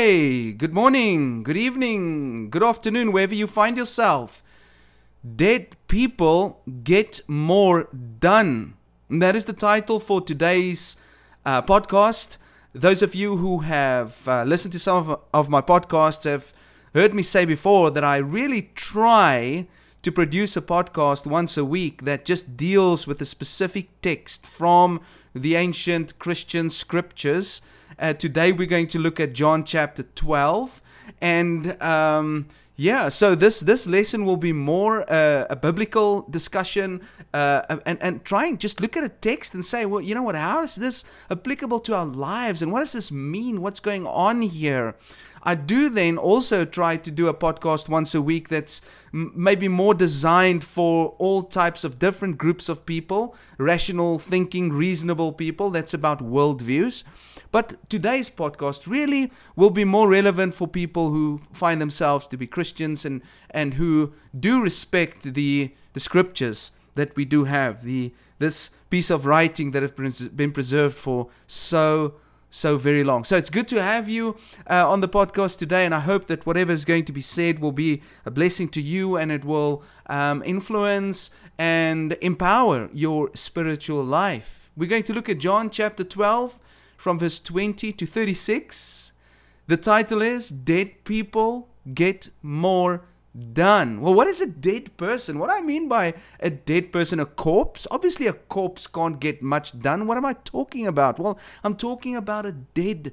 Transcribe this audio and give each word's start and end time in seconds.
Hey, 0.00 0.52
good 0.52 0.72
morning, 0.72 1.42
good 1.42 1.56
evening, 1.56 2.50
good 2.50 2.62
afternoon, 2.62 3.10
wherever 3.10 3.34
you 3.34 3.48
find 3.48 3.76
yourself. 3.76 4.44
Dead 5.34 5.74
people 5.88 6.62
get 6.84 7.20
more 7.26 7.88
done. 8.20 8.74
And 9.10 9.20
that 9.20 9.34
is 9.34 9.46
the 9.46 9.52
title 9.52 9.98
for 9.98 10.20
today's 10.20 10.98
uh, 11.44 11.62
podcast. 11.62 12.38
Those 12.72 13.02
of 13.02 13.16
you 13.16 13.38
who 13.38 13.58
have 13.58 14.28
uh, 14.28 14.44
listened 14.44 14.70
to 14.74 14.78
some 14.78 14.98
of, 14.98 15.20
of 15.34 15.48
my 15.48 15.60
podcasts 15.60 16.22
have 16.30 16.54
heard 16.94 17.12
me 17.12 17.24
say 17.24 17.44
before 17.44 17.90
that 17.90 18.04
I 18.04 18.18
really 18.18 18.70
try 18.76 19.66
to 20.02 20.12
produce 20.12 20.56
a 20.56 20.62
podcast 20.62 21.26
once 21.26 21.56
a 21.56 21.64
week 21.64 22.04
that 22.04 22.24
just 22.24 22.56
deals 22.56 23.08
with 23.08 23.20
a 23.20 23.26
specific 23.26 24.00
text 24.00 24.46
from 24.46 25.00
the 25.34 25.56
ancient 25.56 26.20
Christian 26.20 26.70
scriptures. 26.70 27.62
Uh, 27.98 28.12
today 28.12 28.52
we're 28.52 28.66
going 28.66 28.86
to 28.86 28.98
look 28.98 29.18
at 29.18 29.32
John 29.32 29.64
chapter 29.64 30.04
12. 30.04 30.80
And 31.20 31.82
um, 31.82 32.46
yeah, 32.76 33.08
so 33.08 33.34
this, 33.34 33.58
this 33.58 33.88
lesson 33.88 34.24
will 34.24 34.36
be 34.36 34.52
more 34.52 35.00
uh, 35.12 35.46
a 35.50 35.56
biblical 35.56 36.22
discussion 36.30 37.00
uh, 37.34 37.78
and, 37.84 37.98
and 38.00 38.24
trying 38.24 38.58
just 38.58 38.80
look 38.80 38.96
at 38.96 39.02
a 39.02 39.08
text 39.08 39.52
and 39.52 39.64
say, 39.64 39.84
well, 39.84 40.00
you 40.00 40.14
know 40.14 40.22
what, 40.22 40.36
how 40.36 40.62
is 40.62 40.76
this 40.76 41.04
applicable 41.28 41.80
to 41.80 41.94
our 41.96 42.06
lives? 42.06 42.62
And 42.62 42.70
what 42.70 42.80
does 42.80 42.92
this 42.92 43.10
mean? 43.10 43.62
What's 43.62 43.80
going 43.80 44.06
on 44.06 44.42
here? 44.42 44.94
I 45.42 45.56
do 45.56 45.88
then 45.88 46.18
also 46.18 46.64
try 46.64 46.96
to 46.98 47.10
do 47.10 47.26
a 47.26 47.34
podcast 47.34 47.88
once 47.88 48.14
a 48.14 48.22
week 48.22 48.48
that's 48.48 48.80
m- 49.12 49.32
maybe 49.34 49.66
more 49.66 49.94
designed 49.94 50.62
for 50.62 51.16
all 51.18 51.42
types 51.42 51.82
of 51.84 51.98
different 51.98 52.38
groups 52.38 52.68
of 52.68 52.86
people, 52.86 53.34
rational 53.56 54.18
thinking, 54.18 54.72
reasonable 54.72 55.32
people. 55.32 55.70
That's 55.70 55.94
about 55.94 56.18
worldviews. 56.20 57.02
But 57.50 57.76
today's 57.88 58.30
podcast 58.30 58.86
really 58.86 59.32
will 59.56 59.70
be 59.70 59.84
more 59.84 60.08
relevant 60.08 60.54
for 60.54 60.68
people 60.68 61.10
who 61.10 61.40
find 61.52 61.80
themselves 61.80 62.26
to 62.28 62.36
be 62.36 62.46
Christians 62.46 63.04
and, 63.04 63.22
and 63.50 63.74
who 63.74 64.12
do 64.38 64.62
respect 64.62 65.34
the, 65.34 65.74
the 65.94 66.00
scriptures 66.00 66.72
that 66.94 67.16
we 67.16 67.24
do 67.24 67.44
have, 67.44 67.82
the, 67.82 68.12
this 68.38 68.70
piece 68.90 69.10
of 69.10 69.24
writing 69.24 69.70
that 69.70 69.82
has 69.82 70.28
been 70.28 70.52
preserved 70.52 70.96
for 70.96 71.28
so 71.46 72.14
so 72.50 72.78
very 72.78 73.04
long. 73.04 73.24
So 73.24 73.36
it's 73.36 73.50
good 73.50 73.68
to 73.68 73.82
have 73.82 74.08
you 74.08 74.36
uh, 74.70 74.88
on 74.88 75.00
the 75.00 75.08
podcast 75.08 75.58
today, 75.58 75.84
and 75.84 75.94
I 75.94 76.00
hope 76.00 76.28
that 76.28 76.46
whatever 76.46 76.72
is 76.72 76.84
going 76.84 77.04
to 77.04 77.12
be 77.12 77.20
said 77.20 77.58
will 77.58 77.72
be 77.72 78.02
a 78.24 78.30
blessing 78.30 78.68
to 78.70 78.80
you 78.80 79.16
and 79.16 79.30
it 79.30 79.44
will 79.44 79.82
um, 80.06 80.42
influence 80.46 81.30
and 81.58 82.16
empower 82.22 82.88
your 82.92 83.30
spiritual 83.34 84.02
life. 84.02 84.70
We're 84.76 84.88
going 84.88 85.02
to 85.04 85.12
look 85.12 85.28
at 85.28 85.38
John 85.38 85.70
chapter 85.70 86.04
12 86.04 86.58
from 86.98 87.18
verse 87.18 87.38
20 87.38 87.92
to 87.92 88.04
36. 88.04 89.12
The 89.68 89.76
title 89.78 90.20
is 90.20 90.50
Dead 90.50 91.04
People 91.04 91.68
Get 91.94 92.28
More 92.42 93.04
done. 93.52 94.00
Well, 94.00 94.14
what 94.14 94.26
is 94.26 94.40
a 94.40 94.46
dead 94.46 94.96
person? 94.96 95.38
What 95.38 95.48
I 95.48 95.60
mean 95.60 95.88
by 95.88 96.14
a 96.40 96.50
dead 96.50 96.92
person, 96.92 97.20
a 97.20 97.24
corpse? 97.24 97.86
Obviously, 97.90 98.26
a 98.26 98.32
corpse 98.32 98.88
can't 98.88 99.20
get 99.20 99.42
much 99.42 99.78
done. 99.78 100.06
What 100.06 100.16
am 100.16 100.24
I 100.24 100.32
talking 100.32 100.86
about? 100.86 101.20
Well, 101.20 101.38
I'm 101.62 101.76
talking 101.76 102.16
about 102.16 102.46
a 102.46 102.52
dead, 102.52 103.12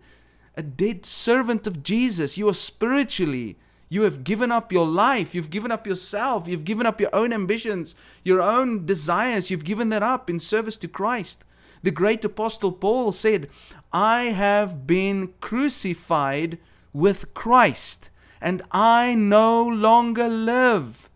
a 0.56 0.64
dead 0.64 1.06
servant 1.06 1.68
of 1.68 1.84
Jesus. 1.84 2.40
You 2.40 2.50
are 2.50 2.56
spiritually. 2.56 3.58
You 3.88 4.02
have 4.02 4.24
given 4.24 4.52
up 4.52 4.72
your 4.72 4.88
life. 4.88 5.36
You've 5.36 5.52
given 5.52 5.72
up 5.72 5.86
yourself. 5.86 6.48
You've 6.48 6.66
given 6.66 6.88
up 6.88 7.00
your 7.00 7.14
own 7.14 7.32
ambitions, 7.32 7.94
your 8.24 8.42
own 8.42 8.86
desires. 8.86 9.52
You've 9.52 9.64
given 9.64 9.90
that 9.90 10.02
up 10.02 10.28
in 10.28 10.40
service 10.40 10.76
to 10.78 10.88
Christ. 10.88 11.46
The 11.86 11.92
great 11.92 12.26
apostle 12.26 12.72
Paul 12.72 13.12
said, 13.12 13.48
I 13.94 14.24
have 14.24 14.88
been 14.88 15.36
crucified 15.40 16.58
with 16.94 17.32
Christ 17.36 18.10
and 18.42 18.64
I 18.72 19.14
no 19.14 19.62
longer 19.64 20.28
live, 20.28 21.12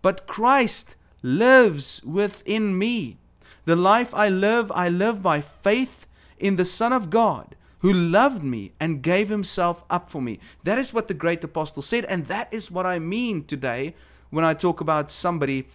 but 0.00 0.28
Christ 0.28 0.94
lives 1.22 2.04
within 2.04 2.78
me. 2.78 3.18
The 3.64 3.74
life 3.74 4.14
I 4.14 4.28
live, 4.28 4.70
I 4.70 4.88
live 4.88 5.24
by 5.24 5.40
faith 5.40 6.06
in 6.38 6.54
the 6.54 6.64
Son 6.64 6.92
of 6.92 7.10
God 7.10 7.56
who 7.80 7.92
loved 7.92 8.44
me 8.44 8.70
and 8.78 9.02
gave 9.02 9.28
himself 9.28 9.82
up 9.90 10.08
for 10.08 10.22
me. 10.22 10.38
That 10.62 10.78
is 10.78 10.94
what 10.94 11.08
the 11.08 11.14
great 11.14 11.42
apostle 11.42 11.82
said, 11.82 12.04
and 12.04 12.26
that 12.26 12.46
is 12.54 12.70
what 12.70 12.86
I 12.86 13.00
mean 13.00 13.42
today 13.44 13.96
when 14.30 14.44
I 14.44 14.54
talk 14.54 14.80
about 14.80 15.10
somebody 15.10 15.66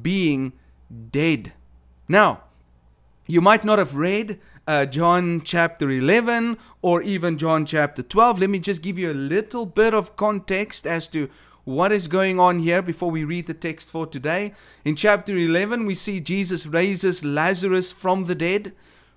being 0.00 0.54
dead. 1.10 1.52
Now, 2.08 2.44
you 3.30 3.40
might 3.40 3.64
not 3.64 3.78
have 3.78 3.94
read 3.94 4.40
uh, 4.66 4.84
John 4.86 5.42
chapter 5.42 5.88
11 5.88 6.58
or 6.82 7.00
even 7.00 7.38
John 7.38 7.64
chapter 7.64 8.02
12. 8.02 8.40
Let 8.40 8.50
me 8.50 8.58
just 8.58 8.82
give 8.82 8.98
you 8.98 9.12
a 9.12 9.14
little 9.14 9.66
bit 9.66 9.94
of 9.94 10.16
context 10.16 10.84
as 10.84 11.06
to 11.08 11.30
what 11.64 11.92
is 11.92 12.08
going 12.08 12.40
on 12.40 12.58
here 12.58 12.82
before 12.82 13.08
we 13.08 13.22
read 13.22 13.46
the 13.46 13.54
text 13.54 13.88
for 13.88 14.04
today. 14.04 14.52
In 14.84 14.96
chapter 14.96 15.36
11, 15.38 15.86
we 15.86 15.94
see 15.94 16.18
Jesus 16.18 16.66
raises 16.66 17.24
Lazarus 17.24 17.92
from 17.92 18.24
the 18.24 18.34
dead 18.34 18.72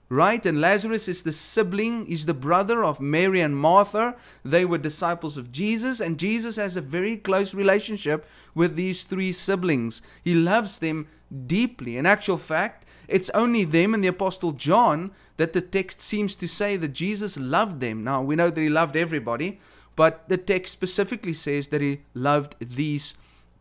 right? 0.10 0.46
And 0.46 0.62
Lazarus 0.62 1.08
is 1.08 1.24
the 1.24 1.32
sibling, 1.32 2.06
he's 2.06 2.26
the 2.26 2.34
brother 2.34 2.84
of 2.84 3.02
Mary 3.02 3.42
and 3.42 3.58
Martha. 3.58 4.16
They 4.44 4.66
were 4.66 4.78
disciples 4.78 5.38
of 5.38 5.52
Jesus, 5.52 6.00
and 6.00 6.20
Jesus 6.20 6.58
has 6.58 6.78
a 6.78 6.82
very 6.82 7.18
close 7.18 7.54
relationship 7.54 8.26
with 8.54 8.76
these 8.76 9.04
three 9.04 9.32
siblings. 9.32 10.02
He 10.24 10.34
loves 10.34 10.80
them 10.80 11.08
deeply. 11.48 11.98
In 11.98 12.06
actual 12.06 12.38
fact, 12.38 12.86
it's 13.08 13.30
only 13.32 13.64
them 13.64 13.94
and 13.94 14.04
the 14.04 14.10
Apostle 14.10 14.52
John 14.52 15.12
that 15.38 15.54
the 15.54 15.62
text 15.62 16.02
seems 16.02 16.36
to 16.36 16.48
say 16.48 16.78
that 16.78 16.94
Jesus 16.94 17.38
loved 17.38 17.80
them. 17.80 18.04
Now, 18.04 18.22
we 18.22 18.36
know 18.36 18.50
that 18.50 18.62
he 18.62 18.70
loved 18.70 18.96
everybody, 18.96 19.60
but 19.96 20.28
the 20.30 20.38
text 20.38 20.74
specifically 20.74 21.34
says 21.34 21.68
that 21.70 21.82
he 21.82 22.02
loved 22.14 22.56
these 22.60 23.16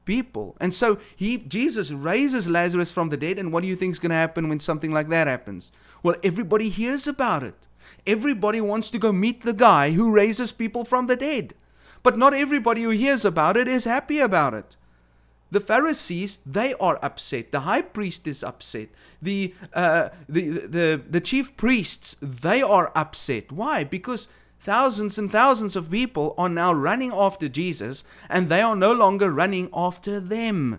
people. 0.04 0.56
And 0.60 0.72
so 0.74 0.98
he 1.16 1.38
Jesus 1.38 1.90
raises 1.90 2.48
Lazarus 2.48 2.92
from 2.92 3.08
the 3.08 3.16
dead 3.16 3.38
and 3.38 3.52
what 3.52 3.62
do 3.62 3.68
you 3.68 3.76
think 3.76 3.92
is 3.92 3.98
going 3.98 4.10
to 4.10 4.16
happen 4.16 4.48
when 4.48 4.60
something 4.60 4.92
like 4.92 5.08
that 5.08 5.26
happens? 5.26 5.72
Well, 6.02 6.16
everybody 6.22 6.68
hears 6.68 7.06
about 7.06 7.42
it. 7.42 7.66
Everybody 8.06 8.60
wants 8.60 8.90
to 8.90 8.98
go 8.98 9.12
meet 9.12 9.42
the 9.42 9.52
guy 9.52 9.92
who 9.92 10.10
raises 10.10 10.52
people 10.52 10.84
from 10.84 11.06
the 11.06 11.16
dead. 11.16 11.54
But 12.02 12.18
not 12.18 12.34
everybody 12.34 12.82
who 12.82 12.90
hears 12.90 13.24
about 13.24 13.56
it 13.56 13.68
is 13.68 13.84
happy 13.84 14.18
about 14.18 14.54
it. 14.54 14.76
The 15.52 15.60
Pharisees, 15.60 16.38
they 16.46 16.72
are 16.74 16.98
upset. 17.02 17.52
The 17.52 17.60
high 17.60 17.82
priest 17.82 18.26
is 18.26 18.42
upset. 18.42 18.88
The, 19.20 19.54
uh, 19.74 20.08
the, 20.26 20.48
the, 20.48 21.02
the 21.08 21.20
chief 21.20 21.56
priests, 21.58 22.16
they 22.22 22.62
are 22.62 22.90
upset. 22.94 23.52
Why? 23.52 23.84
Because 23.84 24.28
Thousands 24.62 25.18
and 25.18 25.30
thousands 25.30 25.74
of 25.74 25.90
people 25.90 26.36
are 26.38 26.48
now 26.48 26.72
running 26.72 27.12
after 27.12 27.48
Jesus, 27.48 28.04
and 28.28 28.48
they 28.48 28.62
are 28.62 28.76
no 28.76 28.92
longer 28.92 29.32
running 29.32 29.68
after 29.74 30.20
them. 30.20 30.78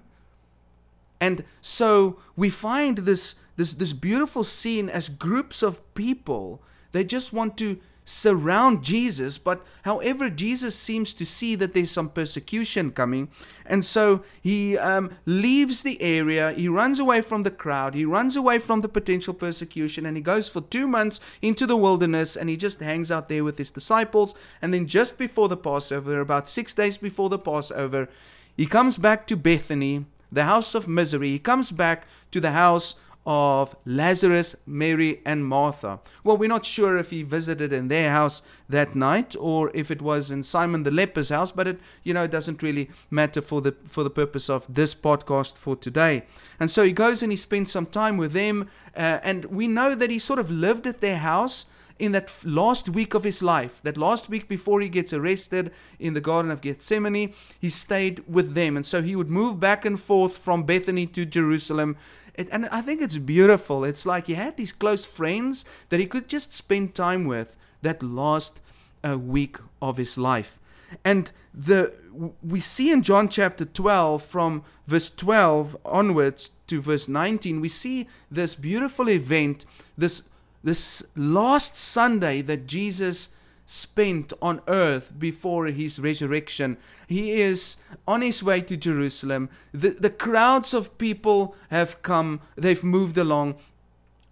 And 1.19 1.43
so 1.61 2.17
we 2.37 2.49
find 2.49 2.99
this, 2.99 3.35
this, 3.57 3.73
this 3.73 3.91
beautiful 3.91 4.45
scene 4.45 4.89
as 4.89 5.09
groups 5.09 5.61
of 5.61 5.81
people. 5.95 6.61
They 6.93 7.03
just 7.03 7.33
want 7.33 7.57
to 7.57 7.77
surround 8.05 8.83
Jesus, 8.83 9.37
but 9.37 9.65
however, 9.83 10.29
Jesus 10.29 10.75
seems 10.75 11.13
to 11.13 11.25
see 11.25 11.55
that 11.55 11.73
there's 11.73 11.91
some 11.91 12.09
persecution 12.09 12.91
coming, 12.91 13.29
and 13.65 13.85
so 13.85 14.23
he 14.41 14.77
um, 14.77 15.11
leaves 15.25 15.83
the 15.83 16.01
area, 16.01 16.51
he 16.51 16.67
runs 16.67 16.99
away 16.99 17.21
from 17.21 17.43
the 17.43 17.51
crowd, 17.51 17.95
he 17.95 18.05
runs 18.05 18.35
away 18.35 18.59
from 18.59 18.81
the 18.81 18.89
potential 18.89 19.33
persecution, 19.33 20.05
and 20.05 20.17
he 20.17 20.23
goes 20.23 20.49
for 20.49 20.61
two 20.61 20.87
months 20.87 21.19
into 21.41 21.65
the 21.65 21.77
wilderness 21.77 22.35
and 22.35 22.49
he 22.49 22.57
just 22.57 22.79
hangs 22.79 23.11
out 23.11 23.29
there 23.29 23.43
with 23.43 23.57
his 23.57 23.71
disciples. 23.71 24.33
And 24.61 24.73
then, 24.73 24.87
just 24.87 25.17
before 25.17 25.47
the 25.47 25.57
Passover, 25.57 26.19
about 26.19 26.49
six 26.49 26.73
days 26.73 26.97
before 26.97 27.29
the 27.29 27.39
Passover, 27.39 28.09
he 28.55 28.65
comes 28.65 28.97
back 28.97 29.25
to 29.27 29.35
Bethany, 29.35 30.05
the 30.31 30.45
house 30.45 30.75
of 30.75 30.87
misery. 30.87 31.29
He 31.29 31.39
comes 31.39 31.71
back 31.71 32.05
to 32.31 32.39
the 32.39 32.51
house 32.51 32.95
of 33.25 33.75
Lazarus, 33.85 34.55
Mary, 34.65 35.21
and 35.25 35.45
Martha. 35.45 35.99
Well, 36.23 36.37
we're 36.37 36.49
not 36.49 36.65
sure 36.65 36.97
if 36.97 37.11
he 37.11 37.23
visited 37.23 37.71
in 37.71 37.87
their 37.87 38.09
house 38.11 38.41
that 38.67 38.95
night 38.95 39.35
or 39.39 39.71
if 39.73 39.89
it 39.89 40.01
was 40.01 40.29
in 40.31 40.43
Simon 40.43 40.83
the 40.83 40.91
leper's 40.91 41.29
house, 41.29 41.51
but 41.51 41.67
it 41.67 41.79
you 42.03 42.13
know 42.13 42.23
it 42.23 42.31
doesn't 42.31 42.61
really 42.61 42.89
matter 43.09 43.41
for 43.41 43.61
the 43.61 43.75
for 43.87 44.03
the 44.03 44.09
purpose 44.09 44.49
of 44.49 44.65
this 44.73 44.93
podcast 44.93 45.55
for 45.57 45.75
today. 45.75 46.23
And 46.59 46.69
so 46.69 46.83
he 46.83 46.91
goes 46.91 47.21
and 47.21 47.31
he 47.31 47.37
spends 47.37 47.71
some 47.71 47.85
time 47.85 48.17
with 48.17 48.33
them, 48.33 48.69
uh, 48.95 49.19
and 49.23 49.45
we 49.45 49.67
know 49.67 49.95
that 49.95 50.09
he 50.09 50.19
sort 50.19 50.39
of 50.39 50.51
lived 50.51 50.87
at 50.87 50.99
their 50.99 51.17
house 51.17 51.65
in 51.99 52.11
that 52.13 52.33
last 52.43 52.89
week 52.89 53.13
of 53.13 53.23
his 53.23 53.41
life, 53.41 53.81
that 53.83 53.97
last 53.97 54.29
week 54.29 54.47
before 54.47 54.81
he 54.81 54.89
gets 54.89 55.13
arrested 55.13 55.71
in 55.99 56.13
the 56.13 56.21
Garden 56.21 56.51
of 56.51 56.61
Gethsemane, 56.61 57.33
he 57.59 57.69
stayed 57.69 58.23
with 58.27 58.53
them. 58.53 58.75
And 58.75 58.85
so 58.85 59.01
he 59.01 59.15
would 59.15 59.29
move 59.29 59.59
back 59.59 59.85
and 59.85 59.99
forth 59.99 60.37
from 60.37 60.63
Bethany 60.63 61.05
to 61.07 61.25
Jerusalem. 61.25 61.95
It, 62.35 62.49
and 62.51 62.65
I 62.67 62.81
think 62.81 63.01
it's 63.01 63.17
beautiful. 63.17 63.83
It's 63.83 64.05
like 64.05 64.27
he 64.27 64.33
had 64.33 64.57
these 64.57 64.71
close 64.71 65.05
friends 65.05 65.65
that 65.89 65.99
he 65.99 66.05
could 66.05 66.27
just 66.27 66.53
spend 66.53 66.95
time 66.95 67.25
with 67.25 67.55
that 67.81 68.01
last 68.01 68.59
uh, 69.07 69.17
week 69.17 69.57
of 69.81 69.97
his 69.97 70.17
life. 70.17 70.59
And 71.03 71.31
the 71.53 71.93
we 72.41 72.59
see 72.59 72.91
in 72.91 73.01
John 73.01 73.27
chapter 73.27 73.65
12 73.65 74.23
from 74.23 74.63
verse 74.85 75.09
12 75.09 75.75
onwards 75.85 76.51
to 76.67 76.81
verse 76.81 77.07
19 77.07 77.59
we 77.59 77.69
see 77.69 78.07
this 78.29 78.53
beautiful 78.53 79.09
event 79.09 79.65
this 79.97 80.23
this 80.63 81.05
last 81.15 81.75
Sunday 81.75 82.41
that 82.41 82.67
Jesus 82.67 83.29
spent 83.65 84.33
on 84.41 84.61
earth 84.67 85.13
before 85.17 85.67
his 85.67 85.99
resurrection. 85.99 86.77
He 87.07 87.41
is 87.41 87.77
on 88.07 88.21
his 88.21 88.43
way 88.43 88.61
to 88.61 88.75
Jerusalem. 88.77 89.49
The, 89.73 89.89
the 89.89 90.09
crowds 90.09 90.73
of 90.73 90.97
people 90.97 91.55
have 91.69 92.01
come, 92.01 92.41
they've 92.55 92.83
moved 92.83 93.17
along. 93.17 93.55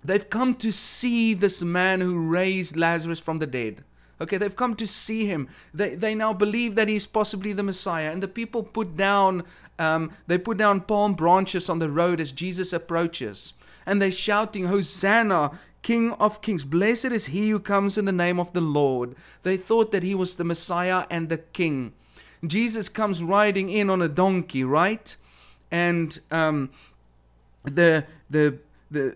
They've 0.04 0.30
come 0.30 0.56
to 0.56 0.72
see 0.72 1.34
this 1.34 1.62
man 1.62 2.02
who 2.02 2.30
raised 2.30 2.76
Lazarus 2.76 3.20
from 3.20 3.40
the 3.40 3.48
dead. 3.48 3.84
Okay, 4.20 4.38
they've 4.38 4.56
come 4.56 4.76
to 4.76 4.86
see 4.86 5.26
him. 5.26 5.48
They, 5.74 5.96
they 5.96 6.14
now 6.14 6.32
believe 6.32 6.76
that 6.76 6.88
he's 6.88 7.08
possibly 7.08 7.54
the 7.54 7.64
Messiah. 7.64 8.12
And 8.12 8.22
the 8.22 8.28
people 8.28 8.62
put 8.62 8.96
down, 8.96 9.44
um, 9.80 10.12
they 10.28 10.38
put 10.38 10.58
down 10.58 10.82
palm 10.82 11.16
branches 11.16 11.70
on 11.70 11.80
the 11.80 11.90
road 11.90 12.20
as 12.20 12.32
Jesus 12.32 12.72
approaches. 12.72 13.56
And 13.84 14.00
they're 14.00 14.12
shouting, 14.12 14.68
Hosanna, 14.68 15.58
King 15.82 16.14
of 16.14 16.42
Kings. 16.42 16.64
Blessed 16.64 17.06
is 17.06 17.28
he 17.28 17.50
who 17.50 17.60
comes 17.60 17.98
in 17.98 18.06
the 18.06 18.12
name 18.12 18.40
of 18.40 18.54
the 18.54 18.62
Lord. 18.62 19.16
They 19.44 19.58
thought 19.58 19.92
that 19.92 20.04
he 20.04 20.16
was 20.16 20.36
the 20.36 20.44
Messiah 20.44 21.06
and 21.10 21.30
the 21.30 21.38
King. 21.38 21.94
Jesus 22.46 22.90
comes 22.90 23.22
riding 23.22 23.70
in 23.70 23.90
on 23.90 24.02
a 24.02 24.08
donkey, 24.08 24.64
right? 24.64 25.16
And 25.70 26.20
um, 26.32 26.70
the 27.64 28.06
the 28.30 28.60
the 28.90 29.16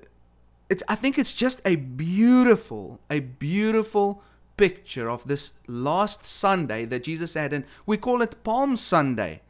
it's 0.69 0.83
I 0.87 0.95
think 0.95 1.17
it's 1.17 1.33
just 1.33 1.61
a 1.65 1.75
beautiful, 1.75 2.99
a 3.09 3.19
beautiful 3.19 4.23
picture 4.57 5.09
of 5.09 5.27
this 5.27 5.53
last 5.67 6.23
Sunday 6.23 6.85
that 6.85 7.03
Jesus 7.03 7.33
had, 7.33 7.53
and 7.53 7.65
we 7.85 7.97
call 7.97 8.21
it 8.21 8.43
Palm 8.43 8.75
Sunday. 8.75 9.41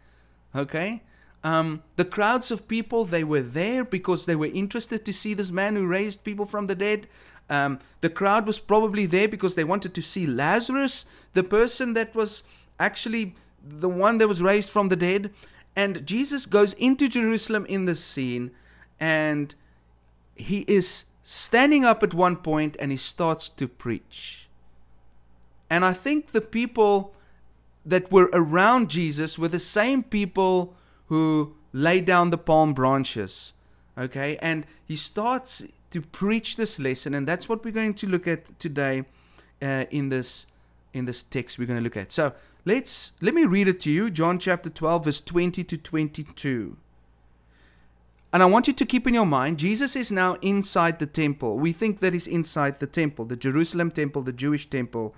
Okay? 0.56 1.04
Um, 1.46 1.84
the 1.96 2.06
crowds 2.06 2.50
of 2.50 2.68
people, 2.68 3.06
they 3.06 3.24
were 3.24 3.44
there 3.44 3.86
because 3.86 4.26
they 4.26 4.36
were 4.36 4.48
interested 4.48 5.06
to 5.06 5.14
see 5.14 5.36
this 5.36 5.52
man 5.52 5.76
who 5.76 5.86
raised 5.86 6.24
people 6.24 6.48
from 6.48 6.66
the 6.66 6.74
dead. 6.74 7.08
Um, 7.52 7.78
the 8.02 8.10
crowd 8.10 8.48
was 8.48 8.60
probably 8.60 9.06
there 9.06 9.28
because 9.28 9.54
they 9.54 9.64
wanted 9.64 9.94
to 9.94 10.02
see 10.02 10.26
Lazarus, 10.26 11.06
the 11.34 11.44
person 11.44 11.94
that 11.94 12.16
was 12.16 12.46
actually 12.80 13.36
the 13.64 13.88
one 13.88 14.18
that 14.18 14.28
was 14.28 14.42
raised 14.42 14.72
from 14.72 14.90
the 14.90 14.96
dead. 14.96 15.32
And 15.76 16.08
Jesus 16.08 16.48
goes 16.48 16.74
into 16.74 17.08
Jerusalem 17.08 17.68
in 17.68 17.86
this 17.86 18.04
scene, 18.04 18.50
and 19.00 19.54
he 20.34 20.62
is 20.62 21.06
standing 21.22 21.86
up 21.86 22.02
at 22.02 22.16
one 22.16 22.38
point 22.38 22.76
and 22.80 22.90
he 22.90 22.98
starts 22.98 23.50
to 23.50 23.68
preach. 23.68 24.50
And 25.70 25.86
I 25.86 25.94
think 25.94 26.32
the 26.32 26.42
people 26.42 27.14
that 27.86 28.12
were 28.12 28.32
around 28.34 28.90
Jesus 28.90 29.38
were 29.38 29.48
the 29.48 29.60
same 29.60 30.02
people 30.02 30.76
who 31.07 31.56
laid 31.74 32.06
down 32.06 32.30
the 32.30 32.38
palm 32.38 32.74
branches. 32.74 33.54
Okay, 33.98 34.38
and 34.42 34.66
he 34.86 34.96
starts 34.96 35.63
to 35.92 36.02
preach 36.02 36.57
this 36.57 36.80
lesson, 36.80 37.13
and 37.13 37.28
that's 37.28 37.48
what 37.48 37.63
we're 37.63 37.72
going 37.72 37.94
to 37.96 38.07
look 38.07 38.28
at 38.28 38.57
today 38.60 39.06
uh, 39.62 39.86
in 39.92 40.10
this 40.10 40.48
in 40.94 41.06
this 41.06 41.24
text 41.24 41.60
we're 41.60 41.68
going 41.68 41.80
to 41.80 41.84
look 41.84 41.98
at. 41.98 42.12
So 42.12 42.34
let's 42.66 43.13
let 43.22 43.34
me 43.34 43.46
read 43.46 43.68
it 43.68 43.80
to 43.81 43.92
you, 43.92 44.10
John 44.10 44.40
chapter 44.40 44.69
12, 44.69 45.06
verse 45.06 45.22
20 45.22 45.63
to 45.63 45.78
22. 45.78 46.78
And 48.34 48.44
I 48.44 48.48
want 48.48 48.68
you 48.68 48.74
to 48.74 48.86
keep 48.86 49.08
in 49.08 49.13
your 49.13 49.25
mind, 49.25 49.60
Jesus 49.60 49.96
is 49.96 50.12
now 50.12 50.34
inside 50.42 51.00
the 51.00 51.06
temple. 51.06 51.58
We 51.58 51.72
think 51.72 52.01
that 52.01 52.12
he's 52.12 52.28
inside 52.28 52.80
the 52.80 52.88
temple, 52.88 53.24
the 53.24 53.38
Jerusalem 53.38 53.92
temple, 53.92 54.24
the 54.24 54.34
Jewish 54.34 54.69
temple. 54.69 55.16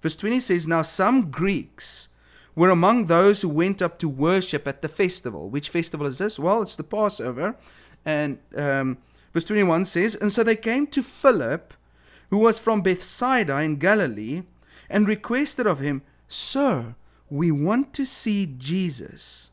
Verse 0.00 0.16
20 0.16 0.40
says, 0.40 0.66
Now 0.66 0.80
some 0.80 1.30
Greeks 1.30 2.08
were 2.56 2.70
among 2.70 3.06
those 3.06 3.42
who 3.42 3.48
went 3.48 3.82
up 3.82 3.98
to 3.98 4.08
worship 4.08 4.66
at 4.66 4.82
the 4.82 4.88
festival. 4.88 5.50
Which 5.50 5.68
festival 5.68 6.06
is 6.06 6.18
this? 6.18 6.38
Well, 6.38 6.62
it's 6.62 6.76
the 6.76 6.84
Passover. 6.84 7.56
And 8.04 8.38
um, 8.56 8.98
verse 9.32 9.44
21 9.44 9.84
says, 9.86 10.14
And 10.14 10.32
so 10.32 10.44
they 10.44 10.56
came 10.56 10.86
to 10.88 11.02
Philip, 11.02 11.74
who 12.30 12.38
was 12.38 12.58
from 12.58 12.82
Bethsaida 12.82 13.58
in 13.60 13.76
Galilee, 13.76 14.42
and 14.88 15.08
requested 15.08 15.66
of 15.66 15.80
him, 15.80 16.02
Sir, 16.28 16.94
we 17.30 17.50
want 17.50 17.92
to 17.94 18.06
see 18.06 18.46
Jesus. 18.46 19.50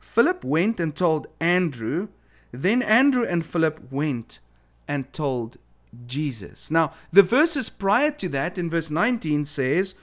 Philip 0.00 0.44
went 0.44 0.80
and 0.80 0.94
told 0.94 1.26
Andrew. 1.40 2.08
Then 2.52 2.82
Andrew 2.82 3.24
and 3.24 3.44
Philip 3.44 3.92
went 3.92 4.40
and 4.86 5.12
told 5.12 5.58
Jesus. 6.06 6.70
Now, 6.70 6.92
the 7.12 7.22
verses 7.22 7.70
prior 7.70 8.10
to 8.12 8.28
that, 8.30 8.58
in 8.58 8.70
verse 8.70 8.90
19, 8.90 9.44
says, 9.44 9.94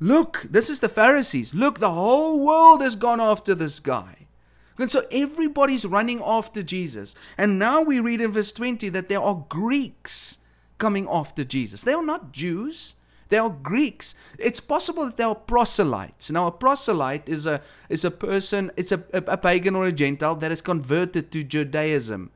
Look, 0.00 0.46
this 0.48 0.68
is 0.68 0.80
the 0.80 0.88
Pharisees. 0.88 1.54
Look, 1.54 1.78
the 1.78 1.92
whole 1.92 2.44
world 2.44 2.80
has 2.82 2.96
gone 2.96 3.20
after 3.20 3.54
this 3.54 3.80
guy. 3.80 4.26
And 4.78 4.90
so 4.90 5.04
everybody's 5.12 5.86
running 5.86 6.20
after 6.24 6.62
Jesus. 6.62 7.14
And 7.38 7.58
now 7.58 7.80
we 7.80 8.00
read 8.00 8.20
in 8.20 8.32
verse 8.32 8.50
20 8.52 8.88
that 8.88 9.08
there 9.08 9.22
are 9.22 9.44
Greeks 9.48 10.38
coming 10.78 11.06
after 11.08 11.44
Jesus. 11.44 11.82
They 11.82 11.92
are 11.92 12.04
not 12.04 12.32
Jews. 12.32 12.96
They 13.28 13.38
are 13.38 13.50
Greeks. 13.50 14.14
It's 14.38 14.60
possible 14.60 15.06
that 15.06 15.16
they 15.16 15.24
are 15.24 15.34
proselytes. 15.34 16.30
Now, 16.30 16.46
a 16.46 16.52
proselyte 16.52 17.28
is 17.28 17.46
a 17.46 17.62
is 17.88 18.04
a 18.04 18.10
person, 18.10 18.70
it's 18.76 18.92
a, 18.92 19.02
a, 19.12 19.18
a 19.28 19.36
pagan 19.36 19.74
or 19.74 19.86
a 19.86 19.92
Gentile 19.92 20.36
that 20.36 20.52
is 20.52 20.60
converted 20.60 21.32
to 21.32 21.42
Judaism. 21.42 22.30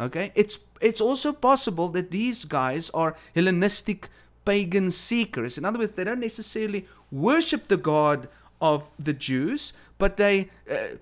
Okay? 0.00 0.32
It's 0.34 0.58
it's 0.80 1.00
also 1.00 1.32
possible 1.32 1.88
that 1.90 2.10
these 2.10 2.44
guys 2.44 2.90
are 2.90 3.16
Hellenistic 3.34 4.08
pagan 4.44 4.90
seekers. 4.90 5.58
In 5.58 5.64
other 5.64 5.78
words, 5.78 5.92
they 5.92 6.04
don't 6.04 6.20
necessarily 6.20 6.86
worship 7.10 7.68
the 7.68 7.76
God 7.76 8.28
of 8.60 8.90
the 8.98 9.12
Jews, 9.12 9.72
but 9.98 10.16
they 10.16 10.50
uh, 10.70 10.96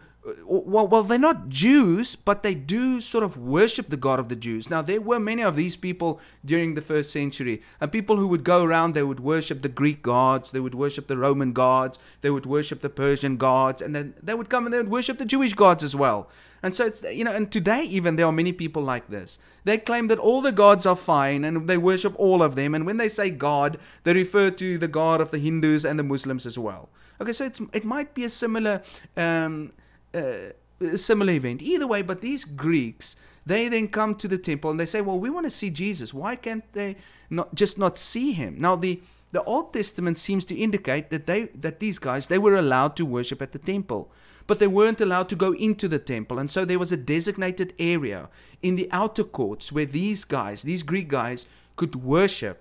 well, 0.45 0.87
well, 0.87 1.03
they're 1.03 1.19
not 1.19 1.49
Jews, 1.49 2.17
but 2.17 2.43
they 2.43 2.55
do 2.55 3.01
sort 3.01 3.25
of 3.25 3.37
worship 3.37 3.89
the 3.89 3.97
God 3.97 4.19
of 4.19 4.29
the 4.29 4.37
Jews. 4.37 4.71
Now, 4.71 4.83
there 4.83 5.01
were 5.01 5.21
many 5.21 5.43
of 5.43 5.57
these 5.57 5.77
people 5.77 6.21
during 6.45 6.75
the 6.75 6.83
first 6.83 7.13
century, 7.13 7.63
and 7.81 7.93
people 7.93 8.17
who 8.17 8.29
would 8.29 8.45
go 8.45 8.63
around, 8.65 8.95
they 8.95 9.03
would 9.03 9.21
worship 9.21 9.63
the 9.63 9.69
Greek 9.69 10.03
gods, 10.03 10.51
they 10.53 10.61
would 10.61 10.75
worship 10.75 11.07
the 11.07 11.17
Roman 11.17 11.53
gods, 11.53 11.99
they 12.21 12.31
would 12.31 12.47
worship 12.47 12.81
the 12.81 12.91
Persian 12.91 13.37
gods, 13.37 13.81
and 13.83 13.95
then 13.95 14.15
they 14.23 14.35
would 14.35 14.49
come 14.49 14.65
and 14.65 14.73
they 14.73 14.79
would 14.79 14.91
worship 14.91 15.19
the 15.19 15.25
Jewish 15.25 15.55
gods 15.55 15.83
as 15.83 15.95
well. 15.95 16.29
And 16.63 16.75
so 16.75 16.87
it's 16.87 17.03
you 17.03 17.25
know, 17.25 17.35
and 17.35 17.51
today 17.51 17.83
even 17.85 18.17
there 18.17 18.27
are 18.27 18.33
many 18.33 18.53
people 18.53 18.83
like 18.83 19.09
this. 19.09 19.39
They 19.65 19.79
claim 19.79 20.09
that 20.09 20.19
all 20.19 20.41
the 20.43 20.53
gods 20.53 20.85
are 20.85 20.97
fine 20.97 21.45
and 21.45 21.69
they 21.69 21.79
worship 21.79 22.15
all 22.19 22.43
of 22.43 22.55
them. 22.55 22.75
And 22.75 22.85
when 22.85 22.99
they 22.99 23.09
say 23.09 23.31
God, 23.31 23.79
they 24.05 24.13
refer 24.13 24.51
to 24.51 24.79
the 24.79 24.89
God 24.89 25.21
of 25.21 25.31
the 25.31 25.39
Hindus 25.39 25.85
and 25.85 25.99
the 25.99 26.03
Muslims 26.05 26.45
as 26.45 26.59
well. 26.59 26.91
Okay, 27.21 27.33
so 27.33 27.45
it's 27.45 27.61
it 27.73 27.85
might 27.85 28.15
be 28.15 28.25
a 28.25 28.29
similar 28.29 28.83
um, 29.17 29.73
uh, 30.15 30.53
a 30.81 30.99
similar 30.99 31.33
event. 31.33 31.63
Either 31.63 31.87
way, 31.87 32.03
but 32.03 32.21
these 32.21 32.45
Greeks, 32.45 33.17
they 33.45 33.69
then 33.69 33.89
come 33.89 34.15
to 34.17 34.29
the 34.29 34.39
temple 34.39 34.71
and 34.71 34.81
they 34.81 34.87
say, 34.87 35.01
"Well, 35.01 35.19
we 35.19 35.31
want 35.31 35.47
to 35.47 35.51
see 35.51 35.71
Jesus. 35.71 36.15
Why 36.15 36.37
can't 36.37 36.65
they 36.73 36.97
not 37.29 37.55
just 37.55 37.79
not 37.79 37.99
see 37.99 38.33
him?" 38.33 38.57
Now 38.59 38.77
the 38.77 39.01
the 39.33 39.45
Old 39.45 39.73
Testament 39.73 40.19
seems 40.19 40.45
to 40.47 40.57
indicate 40.57 41.11
that 41.11 41.27
they 41.27 41.45
that 41.47 41.81
these 41.81 41.99
guys 41.99 42.27
they 42.27 42.39
were 42.39 42.57
allowed 42.57 42.97
to 42.97 43.07
worship 43.07 43.43
at 43.43 43.53
the 43.53 43.59
temple 43.59 44.11
but 44.51 44.59
they 44.59 44.67
weren't 44.67 45.01
allowed 45.01 45.29
to 45.29 45.37
go 45.37 45.53
into 45.53 45.87
the 45.87 46.01
temple. 46.01 46.37
And 46.37 46.51
so 46.51 46.65
there 46.65 46.81
was 46.81 46.91
a 46.91 46.97
designated 46.97 47.73
area 47.79 48.29
in 48.61 48.75
the 48.75 48.89
outer 48.91 49.23
courts 49.23 49.71
where 49.71 49.87
these 49.87 50.25
guys, 50.25 50.63
these 50.63 50.83
Greek 50.83 51.07
guys, 51.07 51.47
could 51.77 51.95
worship. 51.95 52.61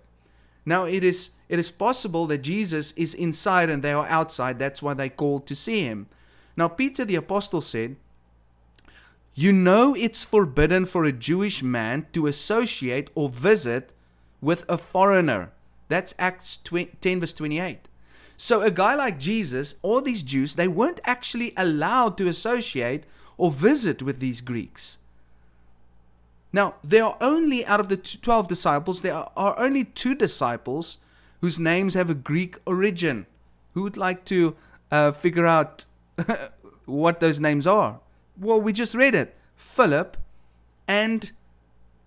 Now 0.67 0.83
it 0.83 1.03
is 1.03 1.31
it 1.47 1.57
is 1.57 1.71
possible 1.71 2.27
that 2.27 2.43
Jesus 2.43 2.91
is 2.91 3.15
inside 3.15 3.71
and 3.71 3.81
they 3.81 3.91
are 3.91 4.05
outside. 4.05 4.59
That's 4.59 4.83
why 4.83 4.93
they 4.93 5.09
called 5.09 5.47
to 5.47 5.55
see 5.55 5.81
him. 5.81 6.05
Now 6.59 6.67
Peter 6.67 7.05
the 7.05 7.15
apostle 7.15 7.61
said, 7.61 7.95
"You 9.33 9.53
know 9.53 9.95
it's 9.95 10.25
forbidden 10.25 10.85
for 10.85 11.05
a 11.05 11.13
Jewish 11.13 11.63
man 11.63 12.07
to 12.11 12.27
associate 12.27 13.09
or 13.15 13.29
visit 13.29 13.93
with 14.41 14.65
a 14.67 14.77
foreigner." 14.77 15.53
That's 15.87 16.13
Acts 16.19 16.57
10 16.57 17.21
verse 17.21 17.31
28. 17.31 17.87
So 18.35 18.61
a 18.61 18.71
guy 18.71 18.93
like 18.95 19.19
Jesus, 19.19 19.75
all 19.81 20.01
these 20.01 20.21
Jews, 20.21 20.55
they 20.55 20.67
weren't 20.67 20.99
actually 21.05 21.53
allowed 21.55 22.17
to 22.17 22.27
associate 22.27 23.05
or 23.37 23.51
visit 23.51 24.01
with 24.01 24.19
these 24.19 24.41
Greeks. 24.41 24.97
Now, 26.51 26.75
there 26.83 27.05
are 27.05 27.17
only, 27.21 27.65
out 27.65 27.79
of 27.79 27.87
the 27.87 27.97
12 27.97 28.49
disciples, 28.49 29.01
there 29.01 29.15
are 29.15 29.59
only 29.59 29.85
two 29.85 30.13
disciples 30.13 30.97
whose 31.39 31.57
names 31.57 31.93
have 31.93 32.09
a 32.09 32.15
Greek 32.31 32.57
origin. 32.65 33.27
Who 33.75 33.83
would 33.83 33.97
like 33.97 34.25
to 34.25 34.55
uh, 34.91 35.11
figure 35.11 35.45
out 35.45 35.85
what 36.85 37.19
those 37.19 37.39
names 37.39 37.67
are? 37.67 37.99
Well, 38.37 38.61
we 38.61 38.73
just 38.73 38.95
read 38.95 39.15
it 39.15 39.35
Philip 39.55 40.17
and 40.87 41.31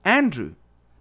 Andrew. 0.04 0.54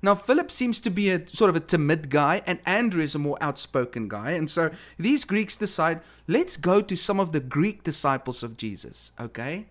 Now, 0.03 0.15
Philip 0.15 0.49
seems 0.49 0.81
to 0.81 0.89
be 0.89 1.11
a 1.11 1.27
sort 1.27 1.49
of 1.49 1.55
a 1.55 1.59
timid 1.59 2.09
guy, 2.09 2.41
and 2.47 2.59
Andrew 2.65 3.03
is 3.03 3.13
a 3.13 3.19
more 3.19 3.37
outspoken 3.39 4.07
guy. 4.07 4.31
And 4.31 4.49
so 4.49 4.71
these 4.97 5.25
Greeks 5.25 5.55
decide, 5.55 6.01
let's 6.27 6.57
go 6.57 6.81
to 6.81 6.97
some 6.97 7.19
of 7.19 7.33
the 7.33 7.39
Greek 7.39 7.83
disciples 7.83 8.41
of 8.41 8.57
Jesus, 8.57 9.11
okay? 9.19 9.67